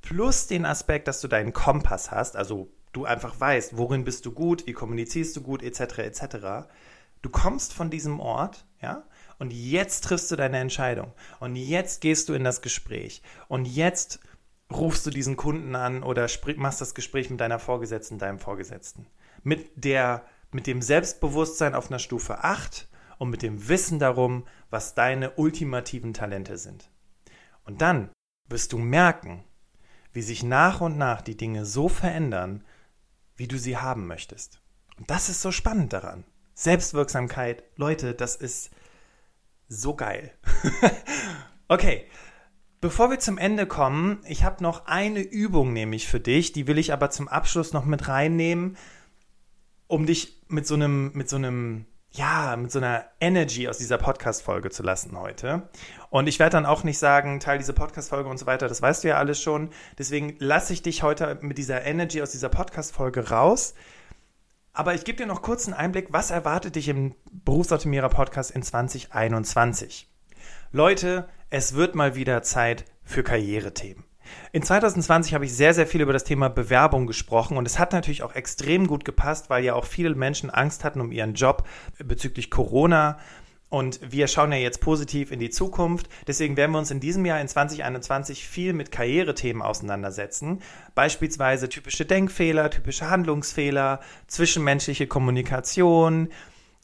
plus 0.00 0.46
den 0.46 0.64
Aspekt, 0.64 1.06
dass 1.06 1.20
du 1.20 1.28
deinen 1.28 1.52
Kompass 1.52 2.10
hast, 2.10 2.34
also 2.34 2.70
du 2.94 3.04
einfach 3.04 3.38
weißt, 3.38 3.76
worin 3.76 4.04
bist 4.04 4.24
du 4.24 4.32
gut, 4.32 4.66
wie 4.66 4.72
kommunizierst 4.72 5.36
du 5.36 5.42
gut, 5.42 5.62
etc., 5.62 5.98
etc. 5.98 6.22
Du 7.20 7.28
kommst 7.28 7.74
von 7.74 7.90
diesem 7.90 8.20
Ort, 8.20 8.64
ja, 8.80 9.02
und 9.42 9.52
jetzt 9.52 10.04
triffst 10.04 10.30
du 10.30 10.36
deine 10.36 10.58
Entscheidung. 10.58 11.14
Und 11.40 11.56
jetzt 11.56 12.00
gehst 12.00 12.28
du 12.28 12.32
in 12.32 12.44
das 12.44 12.62
Gespräch. 12.62 13.22
Und 13.48 13.64
jetzt 13.64 14.20
rufst 14.72 15.04
du 15.04 15.10
diesen 15.10 15.36
Kunden 15.36 15.74
an 15.74 16.04
oder 16.04 16.28
machst 16.54 16.80
das 16.80 16.94
Gespräch 16.94 17.28
mit 17.28 17.40
deiner 17.40 17.58
Vorgesetzten, 17.58 18.20
deinem 18.20 18.38
Vorgesetzten. 18.38 19.08
Mit, 19.42 19.72
der, 19.74 20.24
mit 20.52 20.68
dem 20.68 20.80
Selbstbewusstsein 20.80 21.74
auf 21.74 21.90
einer 21.90 21.98
Stufe 21.98 22.44
8 22.44 22.86
und 23.18 23.30
mit 23.30 23.42
dem 23.42 23.66
Wissen 23.68 23.98
darum, 23.98 24.46
was 24.70 24.94
deine 24.94 25.32
ultimativen 25.32 26.14
Talente 26.14 26.56
sind. 26.56 26.88
Und 27.64 27.82
dann 27.82 28.10
wirst 28.48 28.72
du 28.72 28.78
merken, 28.78 29.42
wie 30.12 30.22
sich 30.22 30.44
nach 30.44 30.80
und 30.80 30.98
nach 30.98 31.20
die 31.20 31.36
Dinge 31.36 31.66
so 31.66 31.88
verändern, 31.88 32.62
wie 33.34 33.48
du 33.48 33.58
sie 33.58 33.76
haben 33.76 34.06
möchtest. 34.06 34.62
Und 34.98 35.10
das 35.10 35.28
ist 35.28 35.42
so 35.42 35.50
spannend 35.50 35.92
daran. 35.92 36.22
Selbstwirksamkeit, 36.54 37.64
Leute, 37.74 38.14
das 38.14 38.36
ist 38.36 38.70
so 39.72 39.94
geil. 39.94 40.32
okay. 41.68 42.06
Bevor 42.80 43.10
wir 43.10 43.20
zum 43.20 43.38
Ende 43.38 43.66
kommen, 43.66 44.24
ich 44.26 44.42
habe 44.42 44.60
noch 44.60 44.86
eine 44.86 45.20
Übung 45.20 45.72
nämlich 45.72 46.08
für 46.08 46.18
dich, 46.18 46.52
die 46.52 46.66
will 46.66 46.78
ich 46.78 46.92
aber 46.92 47.10
zum 47.10 47.28
Abschluss 47.28 47.72
noch 47.72 47.84
mit 47.84 48.08
reinnehmen, 48.08 48.76
um 49.86 50.04
dich 50.04 50.42
mit 50.48 50.66
so 50.66 50.74
einem, 50.74 51.12
mit 51.14 51.28
so 51.28 51.36
einem 51.36 51.86
ja, 52.14 52.56
mit 52.56 52.70
so 52.70 52.78
einer 52.78 53.06
Energy 53.20 53.68
aus 53.68 53.78
dieser 53.78 53.96
Podcast-Folge 53.96 54.68
zu 54.68 54.82
lassen 54.82 55.18
heute. 55.18 55.68
Und 56.10 56.26
ich 56.26 56.38
werde 56.38 56.56
dann 56.56 56.66
auch 56.66 56.84
nicht 56.84 56.98
sagen, 56.98 57.40
teil 57.40 57.56
diese 57.56 57.72
Podcast-Folge 57.72 58.28
und 58.28 58.36
so 58.36 58.44
weiter, 58.44 58.68
das 58.68 58.82
weißt 58.82 59.04
du 59.04 59.08
ja 59.08 59.16
alles 59.16 59.40
schon. 59.40 59.70
Deswegen 59.96 60.36
lasse 60.38 60.74
ich 60.74 60.82
dich 60.82 61.02
heute 61.02 61.38
mit 61.40 61.56
dieser 61.56 61.84
Energy 61.86 62.20
aus 62.20 62.32
dieser 62.32 62.50
Podcast-Folge 62.50 63.30
raus. 63.30 63.74
Aber 64.74 64.94
ich 64.94 65.04
gebe 65.04 65.18
dir 65.18 65.26
noch 65.26 65.42
kurz 65.42 65.66
einen 65.66 65.74
Einblick, 65.74 66.08
was 66.12 66.30
erwartet 66.30 66.76
dich 66.76 66.88
im 66.88 67.14
Berufsoptimierer 67.30 68.08
Podcast 68.08 68.50
in 68.50 68.62
2021. 68.62 70.08
Leute, 70.70 71.28
es 71.50 71.74
wird 71.74 71.94
mal 71.94 72.14
wieder 72.14 72.42
Zeit 72.42 72.86
für 73.04 73.22
Karrierethemen. 73.22 74.04
In 74.52 74.62
2020 74.62 75.34
habe 75.34 75.44
ich 75.44 75.54
sehr, 75.54 75.74
sehr 75.74 75.86
viel 75.86 76.00
über 76.00 76.14
das 76.14 76.24
Thema 76.24 76.48
Bewerbung 76.48 77.06
gesprochen 77.06 77.58
und 77.58 77.66
es 77.66 77.78
hat 77.78 77.92
natürlich 77.92 78.22
auch 78.22 78.34
extrem 78.34 78.86
gut 78.86 79.04
gepasst, 79.04 79.50
weil 79.50 79.62
ja 79.62 79.74
auch 79.74 79.84
viele 79.84 80.14
Menschen 80.14 80.48
Angst 80.48 80.84
hatten 80.84 81.02
um 81.02 81.12
ihren 81.12 81.34
Job 81.34 81.68
bezüglich 81.98 82.50
Corona. 82.50 83.18
Und 83.72 84.00
wir 84.12 84.28
schauen 84.28 84.52
ja 84.52 84.58
jetzt 84.58 84.82
positiv 84.82 85.32
in 85.32 85.40
die 85.40 85.48
Zukunft. 85.48 86.10
Deswegen 86.26 86.58
werden 86.58 86.72
wir 86.72 86.78
uns 86.78 86.90
in 86.90 87.00
diesem 87.00 87.24
Jahr 87.24 87.40
in 87.40 87.48
2021 87.48 88.46
viel 88.46 88.74
mit 88.74 88.92
Karrierethemen 88.92 89.62
auseinandersetzen. 89.62 90.60
Beispielsweise 90.94 91.70
typische 91.70 92.04
Denkfehler, 92.04 92.68
typische 92.68 93.08
Handlungsfehler, 93.08 94.00
zwischenmenschliche 94.26 95.06
Kommunikation, 95.06 96.28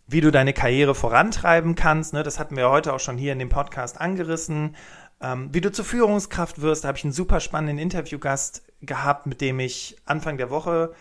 wie 0.06 0.22
du 0.22 0.30
deine 0.30 0.54
Karriere 0.54 0.94
vorantreiben 0.94 1.74
kannst. 1.74 2.14
Ne? 2.14 2.22
Das 2.22 2.38
hatten 2.38 2.56
wir 2.56 2.70
heute 2.70 2.94
auch 2.94 3.00
schon 3.00 3.18
hier 3.18 3.34
in 3.34 3.38
dem 3.38 3.50
Podcast 3.50 4.00
angerissen. 4.00 4.74
Ähm, 5.20 5.50
wie 5.52 5.60
du 5.60 5.70
zur 5.70 5.84
Führungskraft 5.84 6.62
wirst, 6.62 6.84
da 6.84 6.88
habe 6.88 6.96
ich 6.96 7.04
einen 7.04 7.12
super 7.12 7.40
spannenden 7.40 7.76
Interviewgast 7.76 8.62
gehabt, 8.80 9.26
mit 9.26 9.42
dem 9.42 9.60
ich 9.60 9.98
Anfang 10.06 10.38
der 10.38 10.48
Woche 10.48 10.94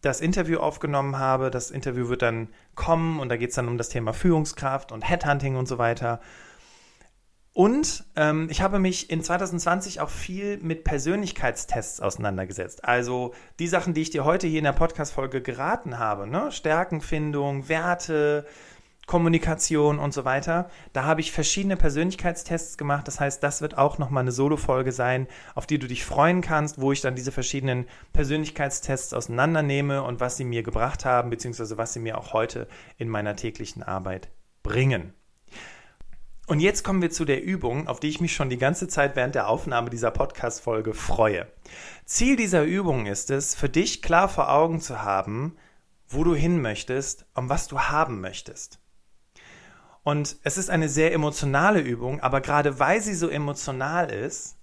das 0.00 0.20
Interview 0.20 0.58
aufgenommen 0.58 1.18
habe. 1.18 1.50
Das 1.50 1.70
Interview 1.70 2.08
wird 2.08 2.22
dann 2.22 2.48
kommen 2.74 3.20
und 3.20 3.28
da 3.28 3.36
geht 3.36 3.50
es 3.50 3.56
dann 3.56 3.68
um 3.68 3.78
das 3.78 3.88
Thema 3.88 4.12
Führungskraft 4.12 4.92
und 4.92 5.08
Headhunting 5.08 5.56
und 5.56 5.66
so 5.66 5.78
weiter. 5.78 6.20
Und 7.56 8.04
ähm, 8.16 8.48
ich 8.50 8.60
habe 8.60 8.78
mich 8.78 9.08
in 9.08 9.22
2020 9.22 10.02
auch 10.02 10.10
viel 10.10 10.58
mit 10.58 10.84
Persönlichkeitstests 10.84 12.02
auseinandergesetzt. 12.02 12.84
Also 12.84 13.32
die 13.58 13.66
Sachen, 13.66 13.94
die 13.94 14.02
ich 14.02 14.10
dir 14.10 14.26
heute 14.26 14.46
hier 14.46 14.58
in 14.58 14.64
der 14.64 14.72
Podcast-Folge 14.72 15.40
geraten 15.40 15.98
habe, 15.98 16.26
ne? 16.26 16.52
Stärkenfindung, 16.52 17.70
Werte, 17.70 18.44
Kommunikation 19.06 20.00
und 20.00 20.12
so 20.12 20.24
weiter. 20.24 20.68
Da 20.92 21.04
habe 21.04 21.20
ich 21.20 21.30
verschiedene 21.30 21.76
Persönlichkeitstests 21.76 22.76
gemacht. 22.76 23.06
Das 23.06 23.20
heißt, 23.20 23.42
das 23.42 23.62
wird 23.62 23.78
auch 23.78 23.98
nochmal 23.98 24.22
eine 24.22 24.32
Solo-Folge 24.32 24.90
sein, 24.90 25.28
auf 25.54 25.66
die 25.66 25.78
du 25.78 25.86
dich 25.86 26.04
freuen 26.04 26.40
kannst, 26.40 26.80
wo 26.80 26.90
ich 26.90 27.00
dann 27.00 27.14
diese 27.14 27.30
verschiedenen 27.30 27.86
Persönlichkeitstests 28.12 29.14
auseinandernehme 29.14 30.02
und 30.02 30.18
was 30.18 30.36
sie 30.36 30.44
mir 30.44 30.64
gebracht 30.64 31.04
haben, 31.04 31.30
beziehungsweise 31.30 31.78
was 31.78 31.92
sie 31.92 32.00
mir 32.00 32.18
auch 32.18 32.32
heute 32.32 32.66
in 32.98 33.08
meiner 33.08 33.36
täglichen 33.36 33.84
Arbeit 33.84 34.28
bringen. 34.64 35.12
Und 36.48 36.60
jetzt 36.60 36.84
kommen 36.84 37.02
wir 37.02 37.10
zu 37.10 37.24
der 37.24 37.42
Übung, 37.42 37.88
auf 37.88 37.98
die 37.98 38.08
ich 38.08 38.20
mich 38.20 38.34
schon 38.34 38.50
die 38.50 38.58
ganze 38.58 38.86
Zeit 38.86 39.16
während 39.16 39.34
der 39.34 39.48
Aufnahme 39.48 39.90
dieser 39.90 40.12
Podcast-Folge 40.12 40.94
freue. 40.94 41.48
Ziel 42.04 42.36
dieser 42.36 42.62
Übung 42.62 43.06
ist 43.06 43.30
es, 43.30 43.56
für 43.56 43.68
dich 43.68 44.00
klar 44.00 44.28
vor 44.28 44.52
Augen 44.52 44.80
zu 44.80 45.02
haben, 45.02 45.56
wo 46.08 46.22
du 46.22 46.36
hin 46.36 46.60
möchtest 46.60 47.26
und 47.34 47.48
was 47.48 47.66
du 47.66 47.80
haben 47.80 48.20
möchtest. 48.20 48.78
Und 50.06 50.36
es 50.44 50.56
ist 50.56 50.70
eine 50.70 50.88
sehr 50.88 51.12
emotionale 51.12 51.80
Übung, 51.80 52.20
aber 52.20 52.40
gerade 52.40 52.78
weil 52.78 53.00
sie 53.00 53.16
so 53.16 53.28
emotional 53.28 54.08
ist, 54.08 54.56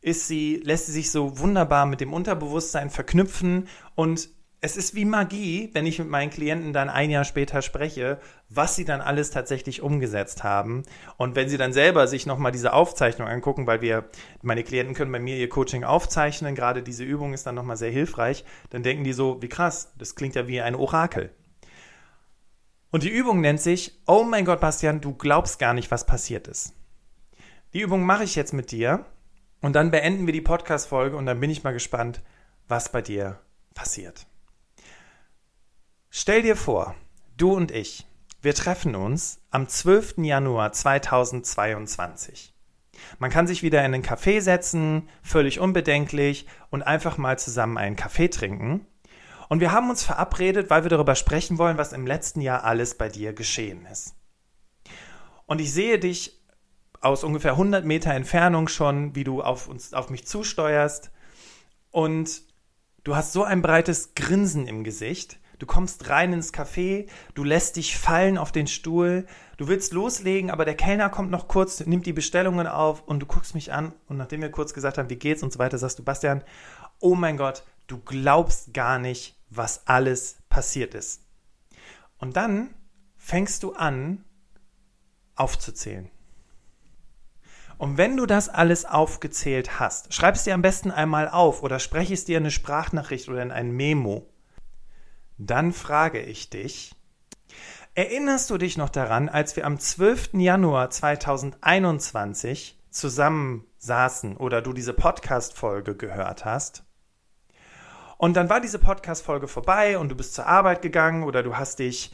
ist 0.00 0.28
sie, 0.28 0.62
lässt 0.64 0.86
sie 0.86 0.92
sich 0.92 1.10
so 1.10 1.38
wunderbar 1.38 1.84
mit 1.84 2.00
dem 2.00 2.14
Unterbewusstsein 2.14 2.88
verknüpfen 2.88 3.68
und 3.96 4.30
es 4.62 4.78
ist 4.78 4.94
wie 4.94 5.04
Magie, 5.04 5.68
wenn 5.74 5.84
ich 5.84 5.98
mit 5.98 6.08
meinen 6.08 6.30
Klienten 6.30 6.72
dann 6.72 6.88
ein 6.88 7.10
Jahr 7.10 7.24
später 7.24 7.60
spreche, 7.60 8.18
was 8.48 8.74
sie 8.74 8.86
dann 8.86 9.02
alles 9.02 9.30
tatsächlich 9.30 9.82
umgesetzt 9.82 10.42
haben. 10.42 10.84
Und 11.18 11.36
wenn 11.36 11.50
sie 11.50 11.58
dann 11.58 11.74
selber 11.74 12.06
sich 12.06 12.24
nochmal 12.24 12.52
diese 12.52 12.72
Aufzeichnung 12.72 13.28
angucken, 13.28 13.66
weil 13.66 13.82
wir, 13.82 14.08
meine 14.40 14.64
Klienten 14.64 14.94
können 14.94 15.12
bei 15.12 15.20
mir 15.20 15.36
ihr 15.36 15.50
Coaching 15.50 15.84
aufzeichnen, 15.84 16.54
gerade 16.54 16.82
diese 16.82 17.04
Übung 17.04 17.34
ist 17.34 17.46
dann 17.46 17.56
nochmal 17.56 17.76
sehr 17.76 17.90
hilfreich, 17.90 18.46
dann 18.70 18.82
denken 18.82 19.04
die 19.04 19.12
so, 19.12 19.42
wie 19.42 19.50
krass, 19.50 19.92
das 19.98 20.14
klingt 20.14 20.34
ja 20.34 20.48
wie 20.48 20.62
ein 20.62 20.76
Orakel. 20.76 21.30
Und 22.92 23.02
die 23.04 23.08
Übung 23.08 23.40
nennt 23.40 23.60
sich, 23.60 23.98
oh 24.06 24.22
mein 24.22 24.44
Gott, 24.44 24.60
Bastian, 24.60 25.00
du 25.00 25.14
glaubst 25.14 25.58
gar 25.58 25.72
nicht, 25.72 25.90
was 25.90 26.06
passiert 26.06 26.46
ist. 26.46 26.74
Die 27.72 27.80
Übung 27.80 28.04
mache 28.04 28.22
ich 28.22 28.36
jetzt 28.36 28.52
mit 28.52 28.70
dir 28.70 29.06
und 29.62 29.74
dann 29.74 29.90
beenden 29.90 30.26
wir 30.26 30.34
die 30.34 30.42
Podcast-Folge 30.42 31.16
und 31.16 31.24
dann 31.24 31.40
bin 31.40 31.48
ich 31.48 31.64
mal 31.64 31.72
gespannt, 31.72 32.20
was 32.68 32.92
bei 32.92 33.00
dir 33.00 33.40
passiert. 33.74 34.26
Stell 36.10 36.42
dir 36.42 36.54
vor, 36.54 36.94
du 37.38 37.54
und 37.54 37.70
ich, 37.70 38.06
wir 38.42 38.54
treffen 38.54 38.94
uns 38.94 39.40
am 39.50 39.68
12. 39.68 40.18
Januar 40.18 40.72
2022. 40.72 42.52
Man 43.18 43.30
kann 43.30 43.46
sich 43.46 43.62
wieder 43.62 43.78
in 43.80 43.94
einen 43.94 44.04
Café 44.04 44.42
setzen, 44.42 45.08
völlig 45.22 45.60
unbedenklich 45.60 46.46
und 46.68 46.82
einfach 46.82 47.16
mal 47.16 47.38
zusammen 47.38 47.78
einen 47.78 47.96
Kaffee 47.96 48.28
trinken. 48.28 48.86
Und 49.52 49.60
wir 49.60 49.70
haben 49.70 49.90
uns 49.90 50.02
verabredet, 50.02 50.70
weil 50.70 50.82
wir 50.82 50.88
darüber 50.88 51.14
sprechen 51.14 51.58
wollen, 51.58 51.76
was 51.76 51.92
im 51.92 52.06
letzten 52.06 52.40
Jahr 52.40 52.64
alles 52.64 52.96
bei 52.96 53.10
dir 53.10 53.34
geschehen 53.34 53.84
ist. 53.84 54.14
Und 55.44 55.60
ich 55.60 55.74
sehe 55.74 55.98
dich 55.98 56.42
aus 57.02 57.22
ungefähr 57.22 57.50
100 57.50 57.84
Meter 57.84 58.14
Entfernung 58.14 58.66
schon, 58.68 59.14
wie 59.14 59.24
du 59.24 59.42
auf, 59.42 59.68
uns, 59.68 59.92
auf 59.92 60.08
mich 60.08 60.26
zusteuerst. 60.26 61.10
Und 61.90 62.44
du 63.04 63.14
hast 63.14 63.34
so 63.34 63.44
ein 63.44 63.60
breites 63.60 64.14
Grinsen 64.14 64.66
im 64.66 64.84
Gesicht. 64.84 65.38
Du 65.58 65.66
kommst 65.66 66.08
rein 66.08 66.32
ins 66.32 66.54
Café, 66.54 67.06
du 67.34 67.44
lässt 67.44 67.76
dich 67.76 67.98
fallen 67.98 68.38
auf 68.38 68.52
den 68.52 68.66
Stuhl, 68.66 69.26
du 69.58 69.68
willst 69.68 69.92
loslegen, 69.92 70.50
aber 70.50 70.64
der 70.64 70.76
Kellner 70.76 71.10
kommt 71.10 71.30
noch 71.30 71.46
kurz, 71.46 71.84
nimmt 71.84 72.06
die 72.06 72.14
Bestellungen 72.14 72.66
auf 72.66 73.02
und 73.02 73.20
du 73.20 73.26
guckst 73.26 73.54
mich 73.54 73.70
an 73.70 73.92
und 74.08 74.16
nachdem 74.16 74.40
wir 74.40 74.50
kurz 74.50 74.72
gesagt 74.72 74.96
haben, 74.96 75.10
wie 75.10 75.16
geht's 75.16 75.42
und 75.42 75.52
so 75.52 75.58
weiter, 75.58 75.76
sagst 75.76 75.98
du, 75.98 76.02
Bastian, 76.02 76.42
oh 77.00 77.14
mein 77.14 77.36
Gott, 77.36 77.64
du 77.92 77.98
glaubst 77.98 78.72
gar 78.72 78.98
nicht, 78.98 79.36
was 79.50 79.86
alles 79.86 80.38
passiert 80.48 80.94
ist. 80.94 81.20
Und 82.16 82.36
dann 82.36 82.74
fängst 83.16 83.62
du 83.62 83.74
an, 83.74 84.24
aufzuzählen. 85.34 86.10
Und 87.76 87.98
wenn 87.98 88.16
du 88.16 88.24
das 88.24 88.48
alles 88.48 88.86
aufgezählt 88.86 89.78
hast, 89.78 90.14
schreib 90.14 90.36
es 90.36 90.44
dir 90.44 90.54
am 90.54 90.62
besten 90.62 90.90
einmal 90.90 91.28
auf 91.28 91.62
oder 91.62 91.78
spreche 91.78 92.14
es 92.14 92.24
dir 92.24 92.38
in 92.38 92.44
eine 92.44 92.50
Sprachnachricht 92.50 93.28
oder 93.28 93.42
in 93.42 93.50
ein 93.50 93.72
Memo. 93.72 94.26
Dann 95.36 95.72
frage 95.72 96.20
ich 96.20 96.48
dich, 96.48 96.94
erinnerst 97.94 98.48
du 98.48 98.56
dich 98.56 98.78
noch 98.78 98.88
daran, 98.88 99.28
als 99.28 99.56
wir 99.56 99.66
am 99.66 99.78
12. 99.78 100.34
Januar 100.34 100.88
2021 100.88 102.78
zusammen 102.90 103.66
saßen 103.78 104.36
oder 104.38 104.62
du 104.62 104.72
diese 104.72 104.94
Podcast-Folge 104.94 105.96
gehört 105.96 106.44
hast? 106.46 106.84
Und 108.22 108.34
dann 108.34 108.48
war 108.48 108.60
diese 108.60 108.78
Podcast-Folge 108.78 109.48
vorbei 109.48 109.98
und 109.98 110.08
du 110.08 110.14
bist 110.14 110.34
zur 110.34 110.46
Arbeit 110.46 110.80
gegangen 110.80 111.24
oder 111.24 111.42
du 111.42 111.56
hast 111.56 111.80
dich 111.80 112.12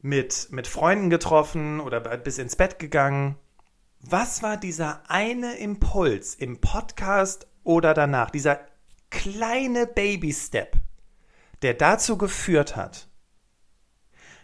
mit, 0.00 0.46
mit 0.52 0.68
Freunden 0.68 1.10
getroffen 1.10 1.80
oder 1.80 1.98
bist 1.98 2.38
ins 2.38 2.54
Bett 2.54 2.78
gegangen. 2.78 3.36
Was 3.98 4.44
war 4.44 4.56
dieser 4.56 5.02
eine 5.10 5.56
Impuls 5.56 6.36
im 6.36 6.60
Podcast 6.60 7.48
oder 7.64 7.94
danach, 7.94 8.30
dieser 8.30 8.60
kleine 9.10 9.88
Baby-Step, 9.88 10.76
der 11.62 11.74
dazu 11.74 12.16
geführt 12.16 12.76
hat, 12.76 13.08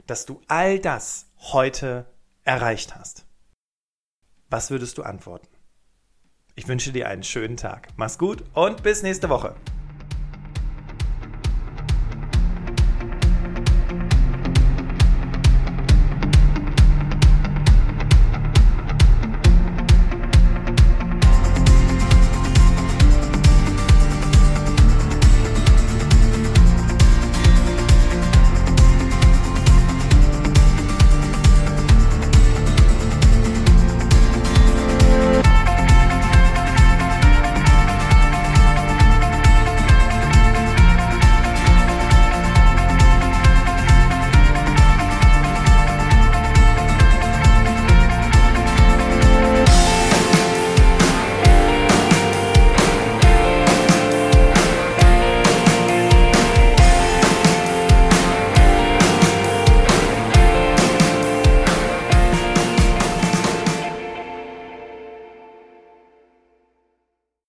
dass 0.08 0.26
du 0.26 0.40
all 0.48 0.80
das 0.80 1.26
heute 1.38 2.06
erreicht 2.42 2.96
hast? 2.96 3.26
Was 4.50 4.72
würdest 4.72 4.98
du 4.98 5.04
antworten? 5.04 5.46
Ich 6.56 6.66
wünsche 6.66 6.90
dir 6.90 7.08
einen 7.08 7.22
schönen 7.22 7.56
Tag. 7.56 7.90
Mach's 7.94 8.18
gut 8.18 8.42
und 8.54 8.82
bis 8.82 9.04
nächste 9.04 9.28
Woche. 9.28 9.54